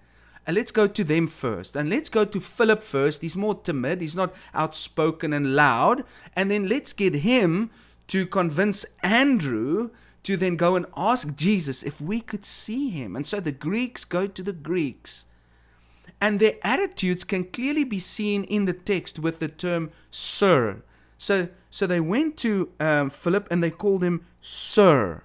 And 0.47 0.57
let's 0.57 0.71
go 0.71 0.87
to 0.87 1.05
them 1.05 1.27
first. 1.27 1.75
And 1.75 1.91
let's 1.91 2.09
go 2.09 2.25
to 2.25 2.41
Philip 2.41 2.83
first. 2.83 3.23
He's 3.23 3.37
more 3.37 3.57
timid, 3.57 4.01
he's 4.01 4.17
not 4.17 4.35
outspoken 4.55 5.33
and 5.33 5.57
loud. 5.57 6.05
And 6.37 6.49
then 6.51 6.69
let's 6.69 6.93
get 6.93 7.17
him 7.17 7.71
to 8.09 8.25
convince 8.25 8.87
Andrew 9.03 9.91
to 10.23 10.37
then 10.37 10.57
go 10.57 10.77
and 10.77 10.87
ask 10.97 11.37
Jesus 11.37 11.83
if 11.83 12.01
we 12.01 12.21
could 12.21 12.45
see 12.45 12.91
him. 12.91 13.17
And 13.17 13.27
so 13.27 13.41
the 13.41 13.53
Greeks 13.53 14.05
go 14.05 14.27
to 14.27 14.43
the 14.43 14.53
Greeks. 14.53 15.27
And 16.21 16.39
their 16.39 16.57
attitudes 16.63 17.25
can 17.25 17.45
clearly 17.45 17.85
be 17.85 17.99
seen 17.99 18.45
in 18.45 18.67
the 18.67 18.75
text 18.75 19.19
with 19.19 19.39
the 19.39 19.49
term 19.49 19.91
sir. 20.11 20.83
So, 21.17 21.49
so 21.71 21.87
they 21.87 22.01
went 22.01 22.37
to 22.39 22.71
um, 22.79 23.11
Philip 23.11 23.49
and 23.51 23.63
they 23.63 23.71
called 23.71 24.05
him 24.05 24.27
Sir, 24.41 25.23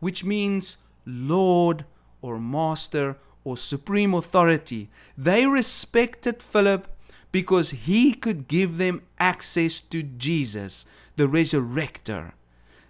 which 0.00 0.24
means 0.24 0.78
Lord 1.06 1.84
or 2.20 2.38
Master 2.38 3.16
or 3.44 3.56
Supreme 3.56 4.12
Authority. 4.12 4.90
They 5.16 5.46
respected 5.46 6.42
Philip 6.42 6.88
because 7.32 7.70
he 7.70 8.12
could 8.12 8.48
give 8.48 8.78
them 8.78 9.02
access 9.18 9.80
to 9.80 10.02
Jesus, 10.02 10.86
the 11.16 11.28
resurrector. 11.28 12.32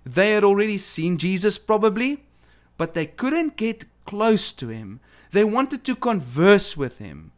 They 0.06 0.30
had 0.30 0.44
already 0.44 0.78
seen 0.78 1.18
Jesus, 1.18 1.58
probably, 1.58 2.22
but 2.78 2.94
they 2.94 3.06
couldn't 3.06 3.56
get 3.56 3.86
close 4.04 4.52
to 4.52 4.68
him. 4.68 5.00
They 5.32 5.42
wanted 5.42 5.82
to 5.84 5.96
converse 5.96 6.76
with 6.76 6.98
him. 6.98 7.32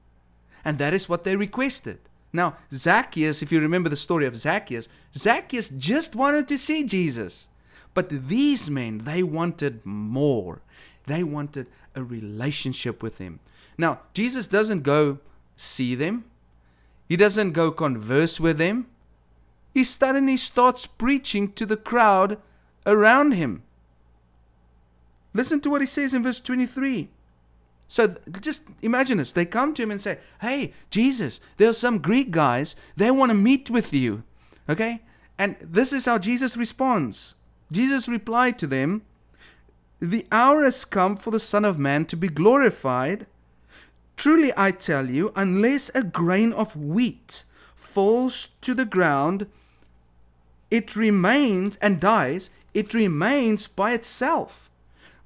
And 0.66 0.76
that 0.76 0.92
is 0.92 1.08
what 1.08 1.24
they 1.24 1.34
requested. 1.34 1.98
Now, 2.30 2.56
Zacchaeus, 2.70 3.40
if 3.40 3.50
you 3.50 3.58
remember 3.58 3.88
the 3.88 3.96
story 3.96 4.26
of 4.26 4.36
Zacchaeus, 4.36 4.86
Zacchaeus 5.16 5.70
just 5.70 6.14
wanted 6.14 6.46
to 6.48 6.58
see 6.58 6.84
Jesus. 6.84 7.48
But 7.94 8.28
these 8.28 8.68
men, 8.68 8.98
they 8.98 9.22
wanted 9.22 9.84
more. 9.86 10.60
They 11.06 11.24
wanted 11.24 11.68
a 11.94 12.04
relationship 12.04 13.02
with 13.02 13.16
him. 13.16 13.40
Now, 13.78 14.00
Jesus 14.12 14.46
doesn't 14.46 14.82
go 14.82 15.20
see 15.56 15.94
them, 15.94 16.24
he 17.08 17.16
doesn't 17.16 17.52
go 17.52 17.70
converse 17.70 18.38
with 18.38 18.58
them. 18.58 18.88
He 19.72 19.84
suddenly 19.84 20.36
starts 20.36 20.86
preaching 20.86 21.52
to 21.52 21.64
the 21.64 21.76
crowd 21.76 22.38
around 22.88 23.32
him. 23.32 23.62
Listen 25.32 25.60
to 25.60 25.70
what 25.70 25.82
he 25.82 25.86
says 25.86 26.12
in 26.14 26.24
verse 26.24 26.40
23. 26.40 27.08
So 27.86 28.16
just 28.40 28.64
imagine 28.82 29.18
this. 29.18 29.32
They 29.32 29.46
come 29.46 29.72
to 29.74 29.82
him 29.82 29.90
and 29.90 30.00
say, 30.00 30.18
Hey, 30.40 30.72
Jesus, 30.90 31.40
there 31.56 31.70
are 31.70 31.74
some 31.74 31.98
Greek 31.98 32.30
guys. 32.30 32.74
They 32.96 33.10
want 33.10 33.30
to 33.30 33.34
meet 33.34 33.70
with 33.70 33.92
you. 33.92 34.24
Okay? 34.68 35.00
And 35.38 35.56
this 35.60 35.92
is 35.92 36.06
how 36.06 36.18
Jesus 36.18 36.56
responds. 36.56 37.34
Jesus 37.70 38.08
replied 38.08 38.58
to 38.58 38.66
them, 38.66 39.02
The 40.00 40.26
hour 40.32 40.64
has 40.64 40.84
come 40.84 41.16
for 41.16 41.30
the 41.30 41.40
Son 41.40 41.64
of 41.64 41.78
Man 41.78 42.04
to 42.06 42.16
be 42.16 42.28
glorified. 42.28 43.26
Truly 44.16 44.52
I 44.56 44.72
tell 44.72 45.08
you, 45.08 45.32
unless 45.36 45.90
a 45.94 46.02
grain 46.02 46.52
of 46.52 46.76
wheat 46.76 47.44
falls 47.76 48.48
to 48.62 48.74
the 48.74 48.84
ground, 48.84 49.46
it 50.70 50.96
remains 50.96 51.76
and 51.76 52.00
dies, 52.00 52.50
it 52.78 52.94
remains 52.94 53.66
by 53.66 53.92
itself. 53.92 54.70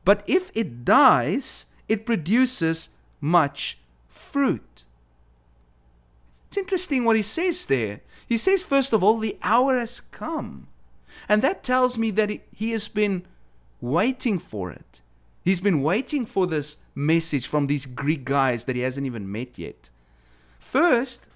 But 0.07 0.25
if 0.27 0.51
it 0.55 0.87
dies, 0.87 1.67
it 1.87 2.07
produces 2.07 2.89
much 3.21 3.77
fruit. 4.09 4.85
It's 6.49 6.57
interesting 6.57 7.05
what 7.05 7.17
he 7.17 7.23
says 7.23 7.67
there. 7.67 8.01
He 8.27 8.39
says, 8.39 8.63
first 8.63 8.95
of 8.95 9.05
all, 9.05 9.19
the 9.19 9.37
hour 9.43 9.79
has 9.79 10.01
come. 10.01 10.69
And 11.29 11.43
that 11.43 11.63
tells 11.63 11.99
me 11.99 12.11
that 12.13 12.31
he 12.55 12.71
has 12.71 12.89
been 12.89 13.27
waiting 13.83 14.39
for 14.39 14.73
it. 14.73 15.03
He's 15.45 15.61
been 15.61 15.83
waiting 15.83 16.25
for 16.25 16.47
this 16.47 16.79
message 16.95 17.47
from 17.47 17.67
these 17.67 17.85
Greek 17.85 18.25
guys 18.25 18.65
that 18.65 18.77
he 18.77 18.83
hasn't 18.83 19.07
even 19.07 19.31
met 19.31 19.59
yet. 19.59 19.91
First, 20.59 21.27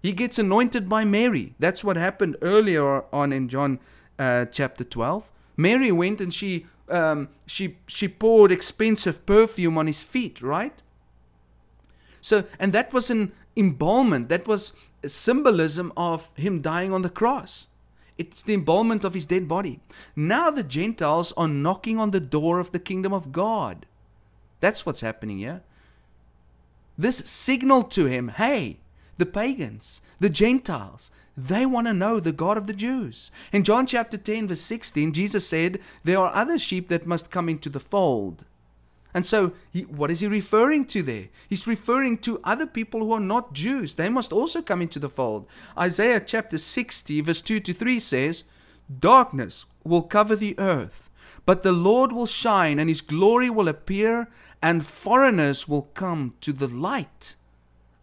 he 0.00 0.12
gets 0.12 0.38
anointed 0.38 0.88
by 0.88 1.04
Mary. 1.04 1.54
That's 1.58 1.84
what 1.84 1.96
happened 1.96 2.36
earlier 2.40 3.04
on 3.12 3.34
in 3.34 3.50
John 3.50 3.80
uh, 4.18 4.46
chapter 4.46 4.84
12. 4.84 5.30
Mary 5.58 5.92
went 5.92 6.20
and 6.20 6.32
she 6.32 6.66
um, 6.88 7.28
she 7.46 7.76
she 7.86 8.08
poured 8.08 8.50
expensive 8.50 9.26
perfume 9.26 9.76
on 9.76 9.86
his 9.86 10.02
feet, 10.02 10.40
right? 10.40 10.80
So, 12.22 12.44
and 12.58 12.72
that 12.72 12.92
was 12.92 13.10
an 13.10 13.32
embalmment. 13.56 14.28
That 14.30 14.46
was 14.46 14.74
a 15.02 15.08
symbolism 15.08 15.92
of 15.96 16.34
him 16.36 16.62
dying 16.62 16.92
on 16.92 17.02
the 17.02 17.10
cross. 17.10 17.68
It's 18.16 18.42
the 18.42 18.54
embalmment 18.54 19.04
of 19.04 19.14
his 19.14 19.26
dead 19.26 19.46
body. 19.46 19.80
Now 20.16 20.50
the 20.50 20.64
Gentiles 20.64 21.32
are 21.32 21.46
knocking 21.46 21.98
on 21.98 22.10
the 22.10 22.20
door 22.20 22.58
of 22.58 22.70
the 22.70 22.80
kingdom 22.80 23.12
of 23.12 23.32
God. 23.32 23.86
That's 24.60 24.86
what's 24.86 25.02
happening 25.02 25.38
here. 25.38 25.62
This 26.96 27.18
signaled 27.18 27.92
to 27.92 28.06
him, 28.06 28.28
hey, 28.28 28.78
the 29.18 29.26
pagans, 29.26 30.00
the 30.20 30.30
Gentiles, 30.30 31.10
they 31.36 31.66
want 31.66 31.86
to 31.86 31.92
know 31.92 32.18
the 32.18 32.32
God 32.32 32.56
of 32.56 32.66
the 32.66 32.72
Jews. 32.72 33.30
In 33.52 33.62
John 33.62 33.86
chapter 33.86 34.16
10, 34.16 34.48
verse 34.48 34.60
16, 34.60 35.12
Jesus 35.12 35.46
said, 35.46 35.78
There 36.02 36.18
are 36.18 36.34
other 36.34 36.58
sheep 36.58 36.88
that 36.88 37.06
must 37.06 37.30
come 37.30 37.48
into 37.48 37.68
the 37.68 37.80
fold. 37.80 38.44
And 39.14 39.24
so, 39.24 39.52
he, 39.72 39.82
what 39.82 40.10
is 40.10 40.20
he 40.20 40.26
referring 40.26 40.84
to 40.86 41.02
there? 41.02 41.28
He's 41.48 41.66
referring 41.66 42.18
to 42.18 42.40
other 42.44 42.66
people 42.66 43.00
who 43.00 43.12
are 43.12 43.20
not 43.20 43.52
Jews. 43.52 43.94
They 43.94 44.08
must 44.08 44.32
also 44.32 44.62
come 44.62 44.82
into 44.82 44.98
the 44.98 45.08
fold. 45.08 45.46
Isaiah 45.76 46.20
chapter 46.20 46.58
60, 46.58 47.20
verse 47.22 47.40
2 47.40 47.60
to 47.60 47.72
3 47.72 48.00
says, 48.00 48.44
Darkness 49.00 49.64
will 49.84 50.02
cover 50.02 50.36
the 50.36 50.58
earth, 50.58 51.10
but 51.46 51.62
the 51.62 51.72
Lord 51.72 52.12
will 52.12 52.26
shine, 52.26 52.78
and 52.78 52.88
his 52.88 53.00
glory 53.00 53.48
will 53.48 53.68
appear, 53.68 54.28
and 54.62 54.86
foreigners 54.86 55.66
will 55.68 55.88
come 55.94 56.34
to 56.40 56.52
the 56.52 56.68
light. 56.68 57.36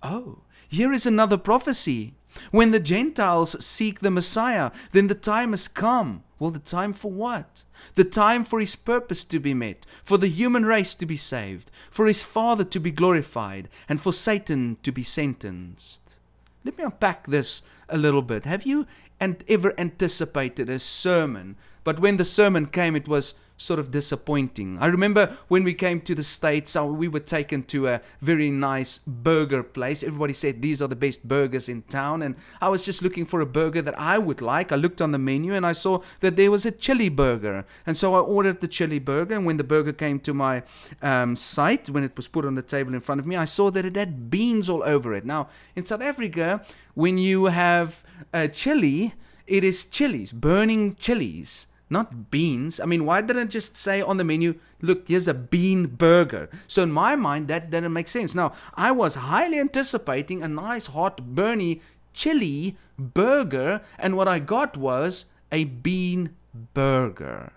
Oh, 0.01 0.39
here 0.75 0.93
is 0.93 1.05
another 1.05 1.37
prophecy. 1.37 2.13
When 2.51 2.71
the 2.71 2.79
Gentiles 2.79 3.63
seek 3.65 3.99
the 3.99 4.11
Messiah, 4.11 4.71
then 4.91 5.07
the 5.07 5.15
time 5.15 5.51
has 5.51 5.67
come. 5.67 6.23
Well, 6.37 6.51
the 6.51 6.59
time 6.59 6.91
for 6.91 7.09
what? 7.09 7.63
The 7.95 8.03
time 8.03 8.43
for 8.43 8.59
his 8.59 8.75
purpose 8.75 9.23
to 9.23 9.39
be 9.39 9.53
met, 9.53 9.85
for 10.03 10.17
the 10.17 10.27
human 10.27 10.65
race 10.65 10.93
to 10.95 11.05
be 11.05 11.15
saved, 11.15 11.71
for 11.89 12.07
his 12.07 12.23
Father 12.23 12.65
to 12.65 12.79
be 12.79 12.91
glorified, 12.91 13.69
and 13.87 14.01
for 14.01 14.11
Satan 14.11 14.77
to 14.83 14.91
be 14.91 15.03
sentenced. 15.03 16.19
Let 16.65 16.77
me 16.77 16.83
unpack 16.83 17.27
this 17.27 17.61
a 17.87 17.97
little 17.97 18.21
bit. 18.21 18.43
Have 18.43 18.65
you 18.65 18.85
and 19.17 19.43
ever 19.47 19.73
anticipated 19.79 20.69
a 20.69 20.79
sermon, 20.79 21.55
but 21.85 21.99
when 21.99 22.17
the 22.17 22.25
sermon 22.25 22.65
came, 22.65 22.97
it 22.97 23.07
was 23.07 23.35
sort 23.57 23.79
of 23.79 23.91
disappointing. 23.91 24.77
I 24.79 24.87
remember 24.87 25.37
when 25.47 25.63
we 25.63 25.73
came 25.73 26.01
to 26.01 26.15
the 26.15 26.23
States, 26.23 26.75
uh, 26.75 26.85
we 26.85 27.07
were 27.07 27.21
taken 27.21 27.63
to 27.63 27.87
a 27.87 28.01
very 28.19 28.51
nice 28.51 28.99
burger 29.07 29.63
place. 29.63 30.03
Everybody 30.03 30.33
said 30.33 30.61
these 30.61 30.81
are 30.81 30.87
the 30.87 30.95
best 30.95 31.25
burgers 31.27 31.69
in 31.69 31.83
town. 31.83 32.21
And 32.21 32.35
I 32.61 32.69
was 32.69 32.83
just 32.83 33.01
looking 33.01 33.25
for 33.25 33.39
a 33.39 33.45
burger 33.45 33.81
that 33.81 33.97
I 33.97 34.17
would 34.17 34.41
like. 34.41 34.71
I 34.71 34.75
looked 34.75 35.01
on 35.01 35.11
the 35.11 35.17
menu 35.17 35.53
and 35.53 35.65
I 35.65 35.71
saw 35.71 36.01
that 36.19 36.35
there 36.35 36.51
was 36.51 36.65
a 36.65 36.71
chili 36.71 37.07
burger. 37.07 37.65
And 37.85 37.95
so 37.95 38.15
I 38.15 38.19
ordered 38.19 38.59
the 38.59 38.67
chili 38.67 38.99
burger. 38.99 39.35
And 39.35 39.45
when 39.45 39.57
the 39.57 39.63
burger 39.63 39.93
came 39.93 40.19
to 40.21 40.33
my 40.33 40.63
um, 41.01 41.35
site, 41.35 41.89
when 41.89 42.03
it 42.03 42.15
was 42.17 42.27
put 42.27 42.45
on 42.45 42.55
the 42.55 42.61
table 42.61 42.93
in 42.93 42.99
front 42.99 43.21
of 43.21 43.27
me, 43.27 43.37
I 43.37 43.45
saw 43.45 43.71
that 43.71 43.85
it 43.85 43.95
had 43.95 44.29
beans 44.29 44.69
all 44.69 44.83
over 44.83 45.13
it. 45.13 45.25
Now, 45.25 45.47
in 45.75 45.85
South 45.85 46.01
Africa, 46.01 46.65
when 46.93 47.17
you 47.17 47.45
have 47.45 48.03
a 48.33 48.49
chili, 48.49 49.13
it 49.47 49.63
is 49.63 49.85
chilies, 49.85 50.33
burning 50.33 50.95
chilies 50.95 51.67
not 51.89 52.31
beans. 52.31 52.79
I 52.79 52.85
mean, 52.85 53.05
why 53.05 53.21
didn't 53.21 53.47
it 53.47 53.51
just 53.51 53.77
say 53.77 54.01
on 54.01 54.17
the 54.17 54.23
menu, 54.23 54.55
look, 54.81 55.07
here's 55.07 55.27
a 55.27 55.33
bean 55.33 55.87
burger? 55.87 56.49
So 56.67 56.83
in 56.83 56.91
my 56.91 57.15
mind, 57.15 57.47
that 57.47 57.69
didn't 57.69 57.93
make 57.93 58.07
sense. 58.07 58.33
Now, 58.33 58.53
I 58.73 58.91
was 58.91 59.15
highly 59.15 59.59
anticipating 59.59 60.41
a 60.41 60.47
nice, 60.47 60.87
hot, 60.87 61.21
burny, 61.35 61.81
chili 62.13 62.77
burger, 62.97 63.81
and 63.99 64.17
what 64.17 64.27
I 64.27 64.39
got 64.39 64.77
was 64.77 65.33
a 65.51 65.65
bean 65.65 66.35
burger. 66.73 67.53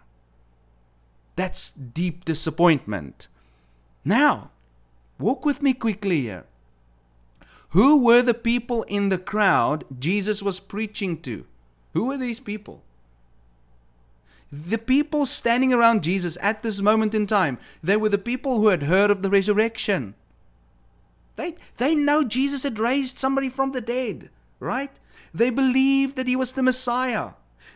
That's 1.37 1.71
deep 1.71 2.25
disappointment. 2.25 3.29
Now, 4.05 4.51
walk 5.19 5.45
with 5.45 5.63
me 5.63 5.73
quickly 5.73 6.23
here. 6.23 6.45
Who 7.71 8.05
were 8.05 8.23
the 8.23 8.35
people 8.35 8.83
in 8.85 9.11
the 9.11 9.19
crowd 9.19 9.85
Jesus 9.99 10.43
was 10.43 10.59
preaching 10.59 11.21
to? 11.23 11.45
Who 11.93 12.07
were 12.07 12.17
these 12.17 12.41
people? 12.41 12.83
The 14.51 14.79
people 14.79 15.27
standing 15.27 15.75
around 15.75 16.03
Jesus 16.03 16.39
at 16.41 16.63
this 16.63 16.81
moment 16.81 17.15
in 17.15 17.27
time, 17.27 17.59
they 17.83 17.97
were 17.97 18.09
the 18.09 18.19
people 18.19 18.59
who 18.59 18.69
had 18.69 18.85
heard 18.85 19.11
of 19.11 19.21
the 19.23 19.31
resurrection. 19.31 20.15
They, 21.37 21.57
they 21.77 21.95
know 21.95 22.25
Jesus 22.25 22.63
had 22.63 22.79
raised 22.79 23.19
somebody 23.19 23.51
from 23.51 23.73
the 23.73 23.83
dead, 23.83 24.31
right? 24.59 24.99
They 25.35 25.51
believed 25.51 26.17
that 26.17 26.27
he 26.27 26.35
was 26.35 26.53
the 26.53 26.63
Messiah. 26.63 27.33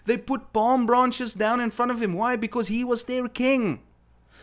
They 0.07 0.17
put 0.17 0.52
palm 0.52 0.87
branches 0.87 1.35
down 1.35 1.61
in 1.61 1.71
front 1.71 1.93
of 1.93 2.02
him. 2.02 2.14
Why? 2.14 2.37
Because 2.37 2.69
he 2.69 2.85
was 2.85 3.05
their 3.05 3.29
king. 3.29 3.81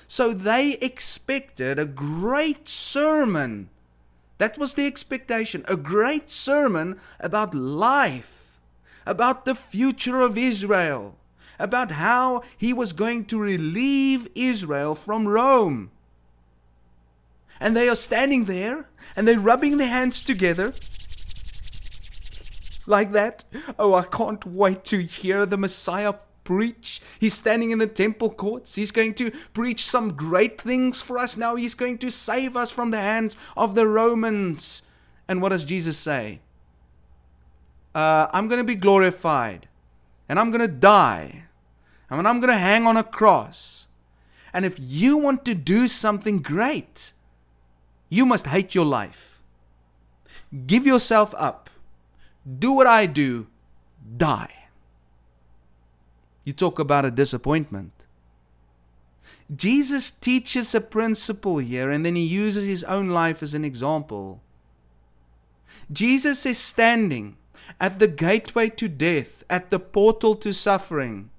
So 0.08 0.32
they 0.32 0.74
expected 0.74 1.78
a 1.78 1.86
great 1.86 2.70
sermon. 2.70 3.70
That 4.38 4.58
was 4.58 4.76
the 4.76 4.86
expectation. 4.86 5.66
A 5.68 5.76
great 5.76 6.30
sermon 6.30 7.00
about 7.20 7.54
life, 7.54 8.60
about 9.06 9.46
the 9.46 9.56
future 9.56 10.22
of 10.22 10.38
Israel 10.38 11.19
about 11.60 11.92
how 11.92 12.42
he 12.58 12.74
was 12.74 12.94
going 12.94 13.26
to 13.26 13.40
relieve 13.40 14.28
Israel 14.34 14.96
from 14.96 15.28
Rome. 15.28 15.92
And 17.60 17.76
they 17.76 17.90
are 17.90 17.96
standing 17.96 18.46
there 18.46 18.88
and 19.16 19.28
they're 19.28 19.38
rubbing 19.38 19.78
their 19.78 19.90
hands 19.90 20.24
together 20.24 20.74
like 22.88 23.12
that. 23.12 23.44
Oh, 23.78 23.94
I 23.94 24.04
can't 24.04 24.46
wait 24.46 24.84
to 24.86 25.00
hear 25.00 25.46
the 25.46 25.58
Messiah 25.58 26.14
preach. 26.46 27.02
He's 27.20 27.36
standing 27.36 27.72
in 27.72 27.78
the 27.78 27.86
temple 27.86 28.32
courts. 28.32 28.76
He's 28.76 28.92
going 28.92 29.14
to 29.16 29.32
preach 29.54 29.86
some 29.86 30.14
great 30.14 30.60
things 30.60 31.02
for 31.02 31.20
us. 31.20 31.38
Now 31.38 31.56
he's 31.56 31.76
going 31.76 31.98
to 32.00 32.10
save 32.10 32.56
us 32.56 32.72
from 32.72 32.92
the 32.92 33.02
hands 33.02 33.36
of 33.56 33.76
the 33.76 33.86
Romans. 33.86 34.84
And 35.28 35.42
what 35.42 35.50
does 35.50 35.66
Jesus 35.66 35.98
say? 35.98 36.40
Uh, 37.94 38.28
I'm 38.34 38.48
going 38.48 38.60
to 38.60 38.64
be 38.64 38.76
glorified. 38.76 39.68
and 40.30 40.40
I'm 40.40 40.52
going 40.52 40.62
to 40.62 40.68
die. 40.68 41.49
And 42.10 42.28
I'm 42.28 42.40
going 42.40 42.54
to 42.54 42.60
hang 42.60 42.88
on 42.88 42.98
a 42.98 43.04
cross. 43.04 43.88
And 44.54 44.66
if 44.66 44.78
you 44.80 45.18
want 45.18 45.46
to 45.46 45.54
do 45.54 45.88
something 45.88 46.42
great, 46.42 47.14
you 48.10 48.26
must 48.26 48.48
hate 48.48 48.74
your 48.74 48.86
life. 48.86 49.42
Give 50.66 50.86
yourself 50.86 51.36
up. 51.38 51.70
Do 52.58 52.72
what 52.72 52.88
I 52.88 53.06
do. 53.06 53.48
Die. 54.18 54.54
You 56.44 56.54
talk 56.54 56.80
about 56.80 57.06
a 57.06 57.12
disappointment. 57.12 57.92
Jesus 59.56 60.10
teaches 60.10 60.74
a 60.74 60.82
principle 60.82 61.58
here 61.58 61.92
and 61.92 62.06
then 62.06 62.16
he 62.16 62.26
uses 62.26 62.66
his 62.66 62.84
own 62.86 63.10
life 63.10 63.44
as 63.44 63.54
an 63.54 63.66
example. 63.66 64.42
Jesus 65.92 66.46
is 66.46 66.58
standing 66.58 67.38
at 67.80 68.00
the 68.00 68.08
gateway 68.08 68.70
to 68.70 68.88
death, 68.88 69.44
at 69.50 69.70
the 69.70 69.80
portal 69.80 70.36
to 70.38 70.54
suffering. 70.54 71.30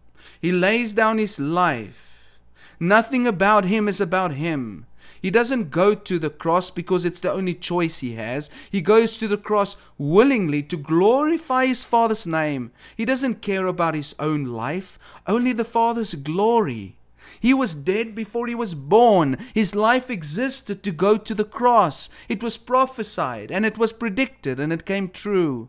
He 0.40 0.52
lays 0.52 0.92
down 0.92 1.18
his 1.18 1.38
life. 1.38 2.38
Nothing 2.78 3.26
about 3.26 3.64
him 3.64 3.88
is 3.88 4.00
about 4.00 4.32
him. 4.32 4.86
He 5.20 5.30
doesn't 5.30 5.70
go 5.70 5.94
to 5.94 6.18
the 6.18 6.30
cross 6.30 6.70
because 6.70 7.04
it's 7.04 7.20
the 7.20 7.32
only 7.32 7.54
choice 7.54 7.98
he 7.98 8.14
has. 8.14 8.48
He 8.70 8.80
goes 8.80 9.18
to 9.18 9.28
the 9.28 9.36
cross 9.36 9.76
willingly 9.98 10.62
to 10.64 10.76
glorify 10.78 11.66
his 11.66 11.84
Father's 11.84 12.26
name. 12.26 12.72
He 12.96 13.04
doesn't 13.04 13.42
care 13.42 13.66
about 13.66 13.94
his 13.94 14.14
own 14.18 14.44
life, 14.44 14.98
only 15.26 15.52
the 15.52 15.64
Father's 15.64 16.14
glory. 16.14 16.96
He 17.38 17.52
was 17.52 17.74
dead 17.74 18.14
before 18.14 18.46
he 18.46 18.54
was 18.54 18.74
born. 18.74 19.36
His 19.54 19.74
life 19.74 20.10
existed 20.10 20.82
to 20.82 20.90
go 20.90 21.18
to 21.18 21.34
the 21.34 21.44
cross. 21.44 22.08
It 22.28 22.42
was 22.42 22.56
prophesied 22.56 23.50
and 23.50 23.66
it 23.66 23.78
was 23.78 23.92
predicted 23.92 24.58
and 24.58 24.72
it 24.72 24.86
came 24.86 25.10
true. 25.10 25.68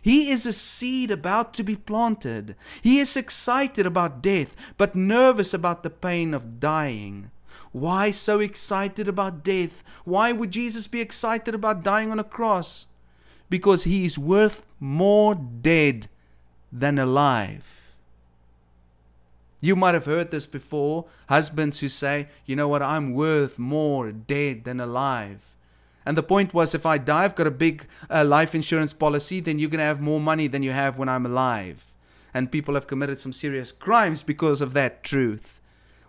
He 0.00 0.30
is 0.30 0.46
a 0.46 0.52
seed 0.52 1.10
about 1.10 1.52
to 1.54 1.62
be 1.62 1.76
planted. 1.76 2.56
He 2.82 2.98
is 2.98 3.16
excited 3.16 3.86
about 3.86 4.22
death, 4.22 4.54
but 4.76 4.94
nervous 4.94 5.52
about 5.54 5.82
the 5.82 5.90
pain 5.90 6.34
of 6.34 6.60
dying. 6.60 7.30
Why 7.72 8.10
so 8.10 8.40
excited 8.40 9.08
about 9.08 9.44
death? 9.44 9.84
Why 10.04 10.32
would 10.32 10.50
Jesus 10.50 10.86
be 10.86 11.00
excited 11.00 11.54
about 11.54 11.84
dying 11.84 12.10
on 12.10 12.18
a 12.18 12.24
cross? 12.24 12.86
Because 13.48 13.84
he 13.84 14.04
is 14.04 14.18
worth 14.18 14.66
more 14.78 15.34
dead 15.34 16.08
than 16.72 16.98
alive. 16.98 17.96
You 19.60 19.76
might 19.76 19.94
have 19.94 20.06
heard 20.06 20.30
this 20.30 20.46
before 20.46 21.06
husbands 21.28 21.80
who 21.80 21.88
say, 21.88 22.28
You 22.46 22.56
know 22.56 22.68
what, 22.68 22.82
I'm 22.82 23.12
worth 23.12 23.58
more 23.58 24.10
dead 24.10 24.64
than 24.64 24.80
alive. 24.80 25.49
And 26.06 26.16
the 26.16 26.22
point 26.22 26.54
was, 26.54 26.74
if 26.74 26.86
I 26.86 26.98
die, 26.98 27.24
I've 27.24 27.34
got 27.34 27.46
a 27.46 27.52
big 27.52 27.86
uh, 28.08 28.24
life 28.24 28.54
insurance 28.54 28.92
policy, 28.92 29.40
then 29.40 29.58
you're 29.58 29.70
going 29.70 29.78
to 29.78 29.84
have 29.84 30.00
more 30.00 30.20
money 30.20 30.46
than 30.46 30.62
you 30.62 30.72
have 30.72 30.98
when 30.98 31.08
I'm 31.08 31.26
alive. 31.26 31.94
And 32.32 32.52
people 32.52 32.74
have 32.74 32.86
committed 32.86 33.18
some 33.18 33.32
serious 33.32 33.72
crimes 33.72 34.22
because 34.22 34.60
of 34.60 34.72
that 34.72 35.02
truth. 35.02 35.60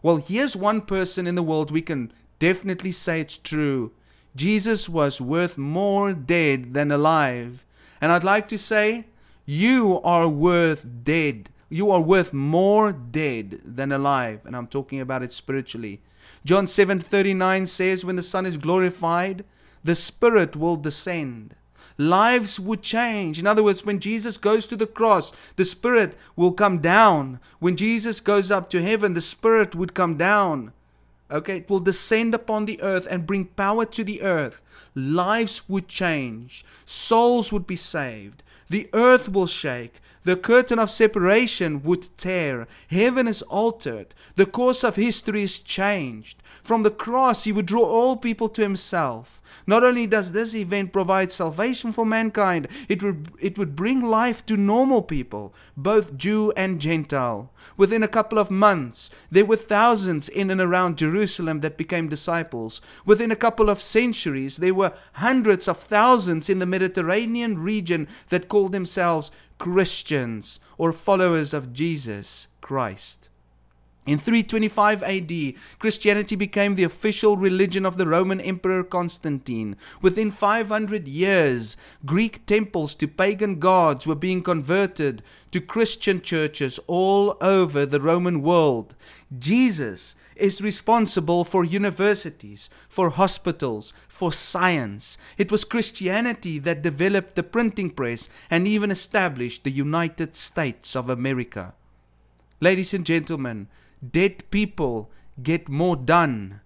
Well, 0.01 0.17
here's 0.17 0.55
one 0.55 0.81
person 0.81 1.27
in 1.27 1.35
the 1.35 1.43
world 1.43 1.71
we 1.71 1.81
can 1.81 2.11
definitely 2.39 2.91
say 2.91 3.21
it's 3.21 3.37
true. 3.37 3.91
Jesus 4.35 4.87
was 4.87 5.19
worth 5.19 5.57
more 5.57 6.13
dead 6.13 6.73
than 6.73 6.91
alive. 6.91 7.65
And 7.99 8.11
I'd 8.11 8.23
like 8.23 8.47
to 8.47 8.57
say, 8.57 9.05
you 9.45 9.99
are 10.03 10.27
worth 10.27 10.85
dead. 11.03 11.49
You 11.69 11.91
are 11.91 12.01
worth 12.01 12.33
more 12.33 12.91
dead 12.91 13.61
than 13.65 13.91
alive. 13.91 14.41
And 14.45 14.55
I'm 14.55 14.67
talking 14.67 14.99
about 14.99 15.23
it 15.23 15.33
spiritually. 15.33 16.01
John 16.45 16.65
7:39 16.65 17.67
says 17.67 18.05
when 18.05 18.15
the 18.15 18.23
Son 18.23 18.45
is 18.45 18.57
glorified, 18.57 19.43
the 19.83 19.95
Spirit 19.95 20.55
will 20.55 20.77
descend 20.77 21.55
lives 21.97 22.59
would 22.59 22.81
change. 22.81 23.39
In 23.39 23.47
other 23.47 23.63
words, 23.63 23.85
when 23.85 23.99
Jesus 23.99 24.37
goes 24.37 24.67
to 24.67 24.75
the 24.75 24.87
cross, 24.87 25.31
the 25.55 25.65
Spirit 25.65 26.17
will 26.35 26.51
come 26.51 26.79
down. 26.79 27.39
When 27.59 27.77
Jesus 27.77 28.19
goes 28.19 28.49
up 28.51 28.69
to 28.71 28.81
heaven, 28.81 29.13
the 29.13 29.21
Spirit 29.21 29.75
would 29.75 29.93
come 29.93 30.17
down. 30.17 30.73
Okay, 31.29 31.57
it 31.57 31.69
will 31.69 31.79
descend 31.79 32.35
upon 32.35 32.65
the 32.65 32.81
earth 32.81 33.07
and 33.09 33.27
bring 33.27 33.45
power 33.45 33.85
to 33.85 34.03
the 34.03 34.21
earth. 34.21 34.61
Lives 34.95 35.69
would 35.69 35.87
change, 35.87 36.65
souls 36.85 37.53
would 37.53 37.65
be 37.65 37.77
saved, 37.77 38.43
the 38.71 38.89
earth 38.93 39.29
will 39.29 39.47
shake, 39.47 39.99
the 40.23 40.37
curtain 40.37 40.77
of 40.77 40.91
separation 40.91 41.81
would 41.81 42.15
tear. 42.15 42.67
Heaven 42.89 43.27
is 43.27 43.41
altered. 43.43 44.13
The 44.35 44.45
course 44.45 44.83
of 44.83 44.95
history 44.95 45.43
is 45.43 45.59
changed. 45.59 46.43
From 46.63 46.83
the 46.83 46.91
cross, 46.91 47.45
he 47.45 47.51
would 47.51 47.65
draw 47.65 47.83
all 47.83 48.15
people 48.17 48.47
to 48.49 48.61
himself. 48.61 49.41
Not 49.65 49.83
only 49.83 50.05
does 50.05 50.31
this 50.31 50.53
event 50.53 50.93
provide 50.93 51.31
salvation 51.31 51.91
for 51.91 52.05
mankind, 52.05 52.67
it 52.87 53.01
would, 53.01 53.31
it 53.39 53.57
would 53.57 53.75
bring 53.75 54.01
life 54.01 54.45
to 54.45 54.55
normal 54.55 55.01
people, 55.01 55.55
both 55.75 56.15
Jew 56.15 56.53
and 56.55 56.79
Gentile. 56.79 57.51
Within 57.75 58.03
a 58.03 58.07
couple 58.07 58.37
of 58.37 58.51
months, 58.51 59.09
there 59.31 59.45
were 59.45 59.55
thousands 59.55 60.29
in 60.29 60.51
and 60.51 60.61
around 60.61 60.99
Jerusalem 60.99 61.61
that 61.61 61.77
became 61.77 62.09
disciples. 62.09 62.79
Within 63.05 63.31
a 63.31 63.35
couple 63.35 63.69
of 63.69 63.81
centuries, 63.81 64.57
there 64.57 64.75
were 64.75 64.93
hundreds 65.13 65.67
of 65.67 65.79
thousands 65.79 66.47
in 66.47 66.59
the 66.59 66.65
Mediterranean 66.67 67.57
region 67.57 68.07
that 68.29 68.47
called 68.47 68.60
themselves 68.69 69.31
Christians 69.57 70.59
or 70.77 70.91
followers 70.91 71.53
of 71.53 71.73
Jesus 71.73 72.47
Christ. 72.61 73.29
In 74.03 74.17
325 74.17 75.03
AD, 75.03 75.53
Christianity 75.77 76.35
became 76.35 76.73
the 76.73 76.83
official 76.83 77.37
religion 77.37 77.85
of 77.85 77.97
the 77.97 78.07
Roman 78.07 78.41
Emperor 78.41 78.83
Constantine. 78.83 79.75
Within 80.01 80.31
500 80.31 81.07
years, 81.07 81.77
Greek 82.03 82.43
temples 82.47 82.95
to 82.95 83.07
pagan 83.07 83.59
gods 83.59 84.07
were 84.07 84.15
being 84.15 84.41
converted 84.41 85.21
to 85.51 85.61
Christian 85.61 86.19
churches 86.19 86.79
all 86.87 87.37
over 87.41 87.85
the 87.85 88.01
Roman 88.01 88.41
world. 88.41 88.95
Jesus 89.37 90.15
is 90.35 90.63
responsible 90.63 91.43
for 91.43 91.63
universities, 91.63 92.71
for 92.89 93.11
hospitals, 93.11 93.93
for 94.07 94.33
science. 94.33 95.19
It 95.37 95.51
was 95.51 95.63
Christianity 95.63 96.57
that 96.57 96.81
developed 96.81 97.35
the 97.35 97.43
printing 97.43 97.91
press 97.91 98.29
and 98.49 98.67
even 98.67 98.89
established 98.89 99.63
the 99.63 99.69
United 99.69 100.35
States 100.35 100.95
of 100.95 101.07
America. 101.07 101.75
Ladies 102.59 102.95
and 102.95 103.05
gentlemen, 103.05 103.67
dead 104.07 104.49
people 104.51 105.09
get 105.41 105.69
more 105.69 105.95
done. 105.95 106.61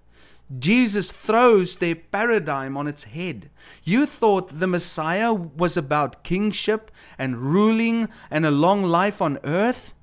Jesus 0.60 1.12
throws 1.12 1.78
their 1.78 1.96
paradigm 1.96 2.78
on 2.78 2.88
its 2.88 3.06
head. 3.06 3.50
You 3.84 4.06
thought 4.06 4.60
the 4.60 4.68
Messiah 4.68 5.34
was 5.34 5.76
about 5.76 6.24
kingship 6.24 6.92
and 7.18 7.38
ruling 7.38 8.10
and 8.30 8.46
a 8.46 8.52
long 8.52 8.84
life 8.84 9.22
on 9.22 9.40
earth? 9.44 9.94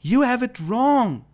You 0.00 0.22
have 0.22 0.42
it 0.42 0.58
wrong. 0.58 1.24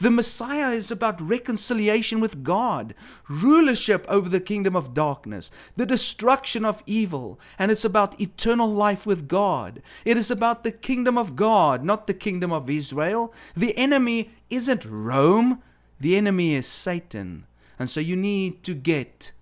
The 0.00 0.10
Messiah 0.10 0.70
is 0.70 0.90
about 0.90 1.20
reconciliation 1.20 2.20
with 2.20 2.42
God, 2.42 2.94
rulership 3.28 4.06
over 4.08 4.28
the 4.28 4.40
kingdom 4.40 4.76
of 4.76 4.94
darkness, 4.94 5.50
the 5.76 5.86
destruction 5.86 6.64
of 6.64 6.82
evil, 6.86 7.38
and 7.58 7.70
it's 7.70 7.84
about 7.84 8.20
eternal 8.20 8.68
life 8.68 9.06
with 9.06 9.28
God. 9.28 9.82
It 10.04 10.16
is 10.16 10.30
about 10.30 10.64
the 10.64 10.72
kingdom 10.72 11.18
of 11.18 11.36
God, 11.36 11.84
not 11.84 12.06
the 12.06 12.14
kingdom 12.14 12.52
of 12.52 12.70
Israel. 12.70 13.32
The 13.56 13.76
enemy 13.76 14.30
isn't 14.50 14.84
Rome, 14.84 15.62
the 16.00 16.16
enemy 16.16 16.54
is 16.54 16.66
Satan. 16.66 17.46
And 17.78 17.88
so 17.88 18.00
you 18.00 18.16
need 18.16 18.62
to 18.64 18.74
get 18.74 19.32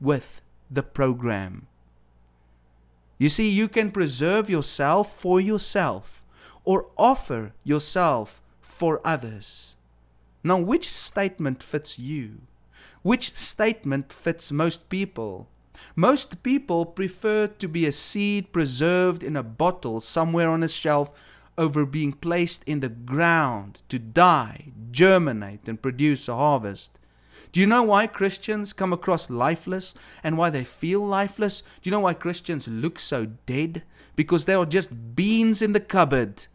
with 0.00 0.40
the 0.70 0.82
program. 0.82 1.68
You 3.18 3.28
see, 3.28 3.48
you 3.48 3.68
can 3.68 3.90
preserve 3.90 4.50
yourself 4.50 5.18
for 5.18 5.40
yourself 5.40 6.22
or 6.64 6.86
offer 6.98 7.52
yourself 7.64 8.42
for 8.60 9.00
others. 9.04 9.75
Now, 10.46 10.58
which 10.58 10.92
statement 10.92 11.60
fits 11.60 11.98
you? 11.98 12.42
Which 13.02 13.36
statement 13.36 14.12
fits 14.12 14.52
most 14.52 14.88
people? 14.88 15.48
Most 15.96 16.44
people 16.44 16.86
prefer 16.86 17.48
to 17.48 17.66
be 17.66 17.84
a 17.84 17.90
seed 17.90 18.52
preserved 18.52 19.24
in 19.24 19.34
a 19.36 19.42
bottle 19.42 19.98
somewhere 19.98 20.48
on 20.48 20.62
a 20.62 20.68
shelf 20.68 21.12
over 21.58 21.84
being 21.84 22.12
placed 22.12 22.62
in 22.62 22.78
the 22.78 22.88
ground 22.88 23.82
to 23.88 23.98
die, 23.98 24.66
germinate, 24.92 25.68
and 25.68 25.82
produce 25.82 26.28
a 26.28 26.36
harvest. 26.36 26.96
Do 27.50 27.58
you 27.58 27.66
know 27.66 27.82
why 27.82 28.06
Christians 28.06 28.72
come 28.72 28.92
across 28.92 29.28
lifeless 29.28 29.94
and 30.22 30.38
why 30.38 30.50
they 30.50 30.62
feel 30.62 31.04
lifeless? 31.04 31.62
Do 31.82 31.90
you 31.90 31.90
know 31.90 32.06
why 32.06 32.14
Christians 32.14 32.68
look 32.68 33.00
so 33.00 33.26
dead? 33.46 33.82
Because 34.14 34.44
they 34.44 34.54
are 34.54 34.64
just 34.64 35.16
beans 35.16 35.60
in 35.60 35.72
the 35.72 35.80
cupboard, 35.80 36.46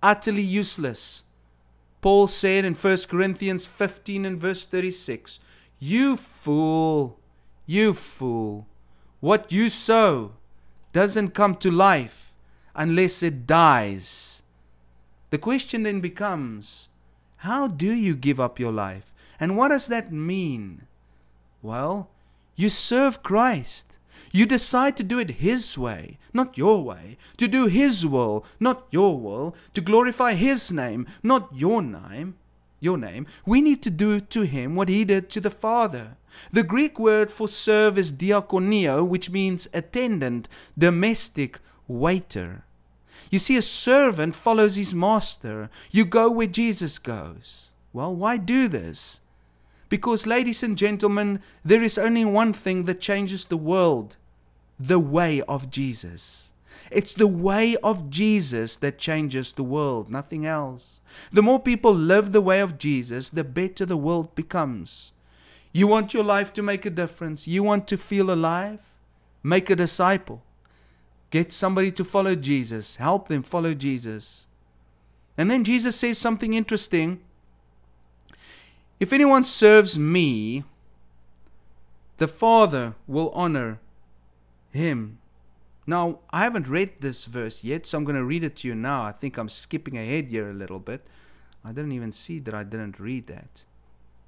utterly 0.00 0.42
useless. 0.42 1.24
Paul 2.00 2.28
said 2.28 2.64
in 2.64 2.74
1 2.74 2.96
Corinthians 3.08 3.66
15 3.66 4.24
and 4.24 4.40
verse 4.40 4.66
36, 4.66 5.40
You 5.78 6.16
fool, 6.16 7.18
you 7.66 7.92
fool, 7.92 8.66
what 9.20 9.50
you 9.50 9.70
sow 9.70 10.32
doesn't 10.92 11.34
come 11.34 11.56
to 11.56 11.70
life 11.70 12.32
unless 12.74 13.22
it 13.22 13.46
dies. 13.46 14.42
The 15.30 15.38
question 15.38 15.82
then 15.82 16.00
becomes, 16.00 16.88
how 17.38 17.66
do 17.66 17.92
you 17.92 18.14
give 18.14 18.40
up 18.40 18.58
your 18.58 18.72
life? 18.72 19.12
And 19.38 19.56
what 19.56 19.68
does 19.68 19.88
that 19.88 20.12
mean? 20.12 20.86
Well, 21.62 22.10
you 22.54 22.70
serve 22.70 23.22
Christ. 23.22 23.95
You 24.32 24.46
decide 24.46 24.96
to 24.96 25.02
do 25.02 25.18
it 25.18 25.42
His 25.42 25.76
way, 25.78 26.18
not 26.32 26.58
your 26.58 26.82
way, 26.82 27.16
to 27.36 27.48
do 27.48 27.66
His 27.66 28.06
will, 28.06 28.44
not 28.60 28.86
your 28.90 29.18
will, 29.18 29.56
to 29.74 29.80
glorify 29.80 30.34
His 30.34 30.72
name, 30.72 31.06
not 31.22 31.48
your 31.54 31.82
name. 31.82 32.36
Your 32.78 32.98
name. 32.98 33.26
We 33.46 33.62
need 33.62 33.82
to 33.84 33.90
do 33.90 34.20
to 34.20 34.42
Him 34.42 34.76
what 34.76 34.90
He 34.90 35.04
did 35.04 35.30
to 35.30 35.40
the 35.40 35.50
Father. 35.50 36.16
The 36.52 36.62
Greek 36.62 36.98
word 36.98 37.30
for 37.30 37.48
serve 37.48 37.96
is 37.96 38.12
diakonio, 38.12 39.06
which 39.06 39.30
means 39.30 39.66
attendant, 39.72 40.48
domestic, 40.76 41.58
waiter. 41.88 42.64
You 43.30 43.38
see, 43.38 43.56
a 43.56 43.62
servant 43.62 44.34
follows 44.34 44.76
his 44.76 44.94
master. 44.94 45.70
You 45.90 46.04
go 46.04 46.30
where 46.30 46.46
Jesus 46.46 46.98
goes. 46.98 47.70
Well, 47.92 48.14
why 48.14 48.36
do 48.36 48.68
this? 48.68 49.20
Because, 49.96 50.26
ladies 50.26 50.62
and 50.62 50.76
gentlemen, 50.76 51.40
there 51.64 51.82
is 51.82 51.96
only 51.96 52.22
one 52.22 52.52
thing 52.52 52.84
that 52.84 53.00
changes 53.00 53.46
the 53.46 53.56
world 53.56 54.18
the 54.78 55.00
way 55.00 55.40
of 55.48 55.70
Jesus. 55.70 56.52
It's 56.90 57.14
the 57.14 57.26
way 57.26 57.76
of 57.76 58.10
Jesus 58.10 58.76
that 58.76 58.98
changes 58.98 59.54
the 59.54 59.62
world, 59.62 60.10
nothing 60.10 60.44
else. 60.44 61.00
The 61.32 61.40
more 61.40 61.58
people 61.58 61.94
live 61.94 62.32
the 62.32 62.42
way 62.42 62.60
of 62.60 62.76
Jesus, 62.76 63.30
the 63.30 63.42
better 63.42 63.86
the 63.86 63.96
world 63.96 64.34
becomes. 64.34 65.12
You 65.72 65.86
want 65.86 66.12
your 66.12 66.24
life 66.24 66.52
to 66.52 66.62
make 66.62 66.84
a 66.84 66.90
difference? 66.90 67.48
You 67.48 67.62
want 67.62 67.88
to 67.88 67.96
feel 67.96 68.30
alive? 68.30 68.82
Make 69.42 69.70
a 69.70 69.76
disciple. 69.76 70.42
Get 71.30 71.52
somebody 71.52 71.90
to 71.92 72.04
follow 72.04 72.34
Jesus. 72.34 72.96
Help 72.96 73.28
them 73.28 73.42
follow 73.42 73.72
Jesus. 73.72 74.46
And 75.38 75.50
then 75.50 75.64
Jesus 75.64 75.96
says 75.96 76.18
something 76.18 76.52
interesting. 76.52 77.22
If 78.98 79.12
anyone 79.12 79.44
serves 79.44 79.98
me, 79.98 80.64
the 82.16 82.28
Father 82.28 82.94
will 83.06 83.30
honor 83.30 83.78
him. 84.72 85.18
Now, 85.86 86.20
I 86.30 86.44
haven't 86.44 86.66
read 86.66 86.98
this 87.00 87.26
verse 87.26 87.62
yet, 87.62 87.86
so 87.86 87.98
I'm 87.98 88.04
going 88.04 88.16
to 88.16 88.24
read 88.24 88.42
it 88.42 88.56
to 88.56 88.68
you 88.68 88.74
now. 88.74 89.02
I 89.02 89.12
think 89.12 89.36
I'm 89.36 89.48
skipping 89.48 89.96
ahead 89.96 90.28
here 90.28 90.50
a 90.50 90.54
little 90.54 90.80
bit. 90.80 91.06
I 91.64 91.68
didn't 91.72 91.92
even 91.92 92.12
see 92.12 92.38
that 92.40 92.54
I 92.54 92.62
didn't 92.64 92.98
read 92.98 93.26
that. 93.26 93.64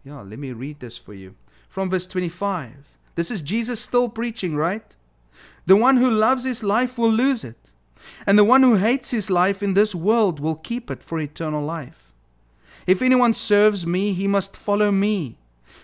Yeah, 0.04 0.20
let 0.20 0.38
me 0.38 0.52
read 0.52 0.80
this 0.80 0.98
for 0.98 1.14
you. 1.14 1.34
From 1.68 1.90
verse 1.90 2.06
25. 2.06 2.98
This 3.14 3.30
is 3.30 3.42
Jesus 3.42 3.80
still 3.80 4.08
preaching, 4.08 4.54
right? 4.54 4.94
The 5.66 5.76
one 5.76 5.96
who 5.96 6.10
loves 6.10 6.44
his 6.44 6.62
life 6.62 6.96
will 6.96 7.10
lose 7.10 7.42
it, 7.42 7.72
and 8.26 8.38
the 8.38 8.44
one 8.44 8.62
who 8.62 8.76
hates 8.76 9.10
his 9.10 9.30
life 9.30 9.62
in 9.62 9.74
this 9.74 9.94
world 9.94 10.40
will 10.40 10.54
keep 10.54 10.90
it 10.90 11.02
for 11.02 11.18
eternal 11.18 11.64
life. 11.64 12.07
If 12.88 13.02
anyone 13.02 13.34
serves 13.34 13.86
me, 13.86 14.14
he 14.14 14.26
must 14.26 14.56
follow 14.56 14.90
me. 14.90 15.36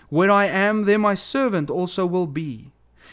Where 0.08 0.30
I 0.30 0.46
am, 0.46 0.86
there 0.86 0.98
my 0.98 1.12
servant 1.14 1.68
also 1.68 2.06
will 2.06 2.26
be. 2.26 2.72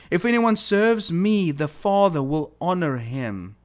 If 0.09 0.23
anyone 0.23 0.55
serves 0.55 1.11
me, 1.11 1.51
the 1.51 1.67
Father 1.67 2.23
will 2.23 2.53
honor 2.61 2.99
him. 2.99 3.57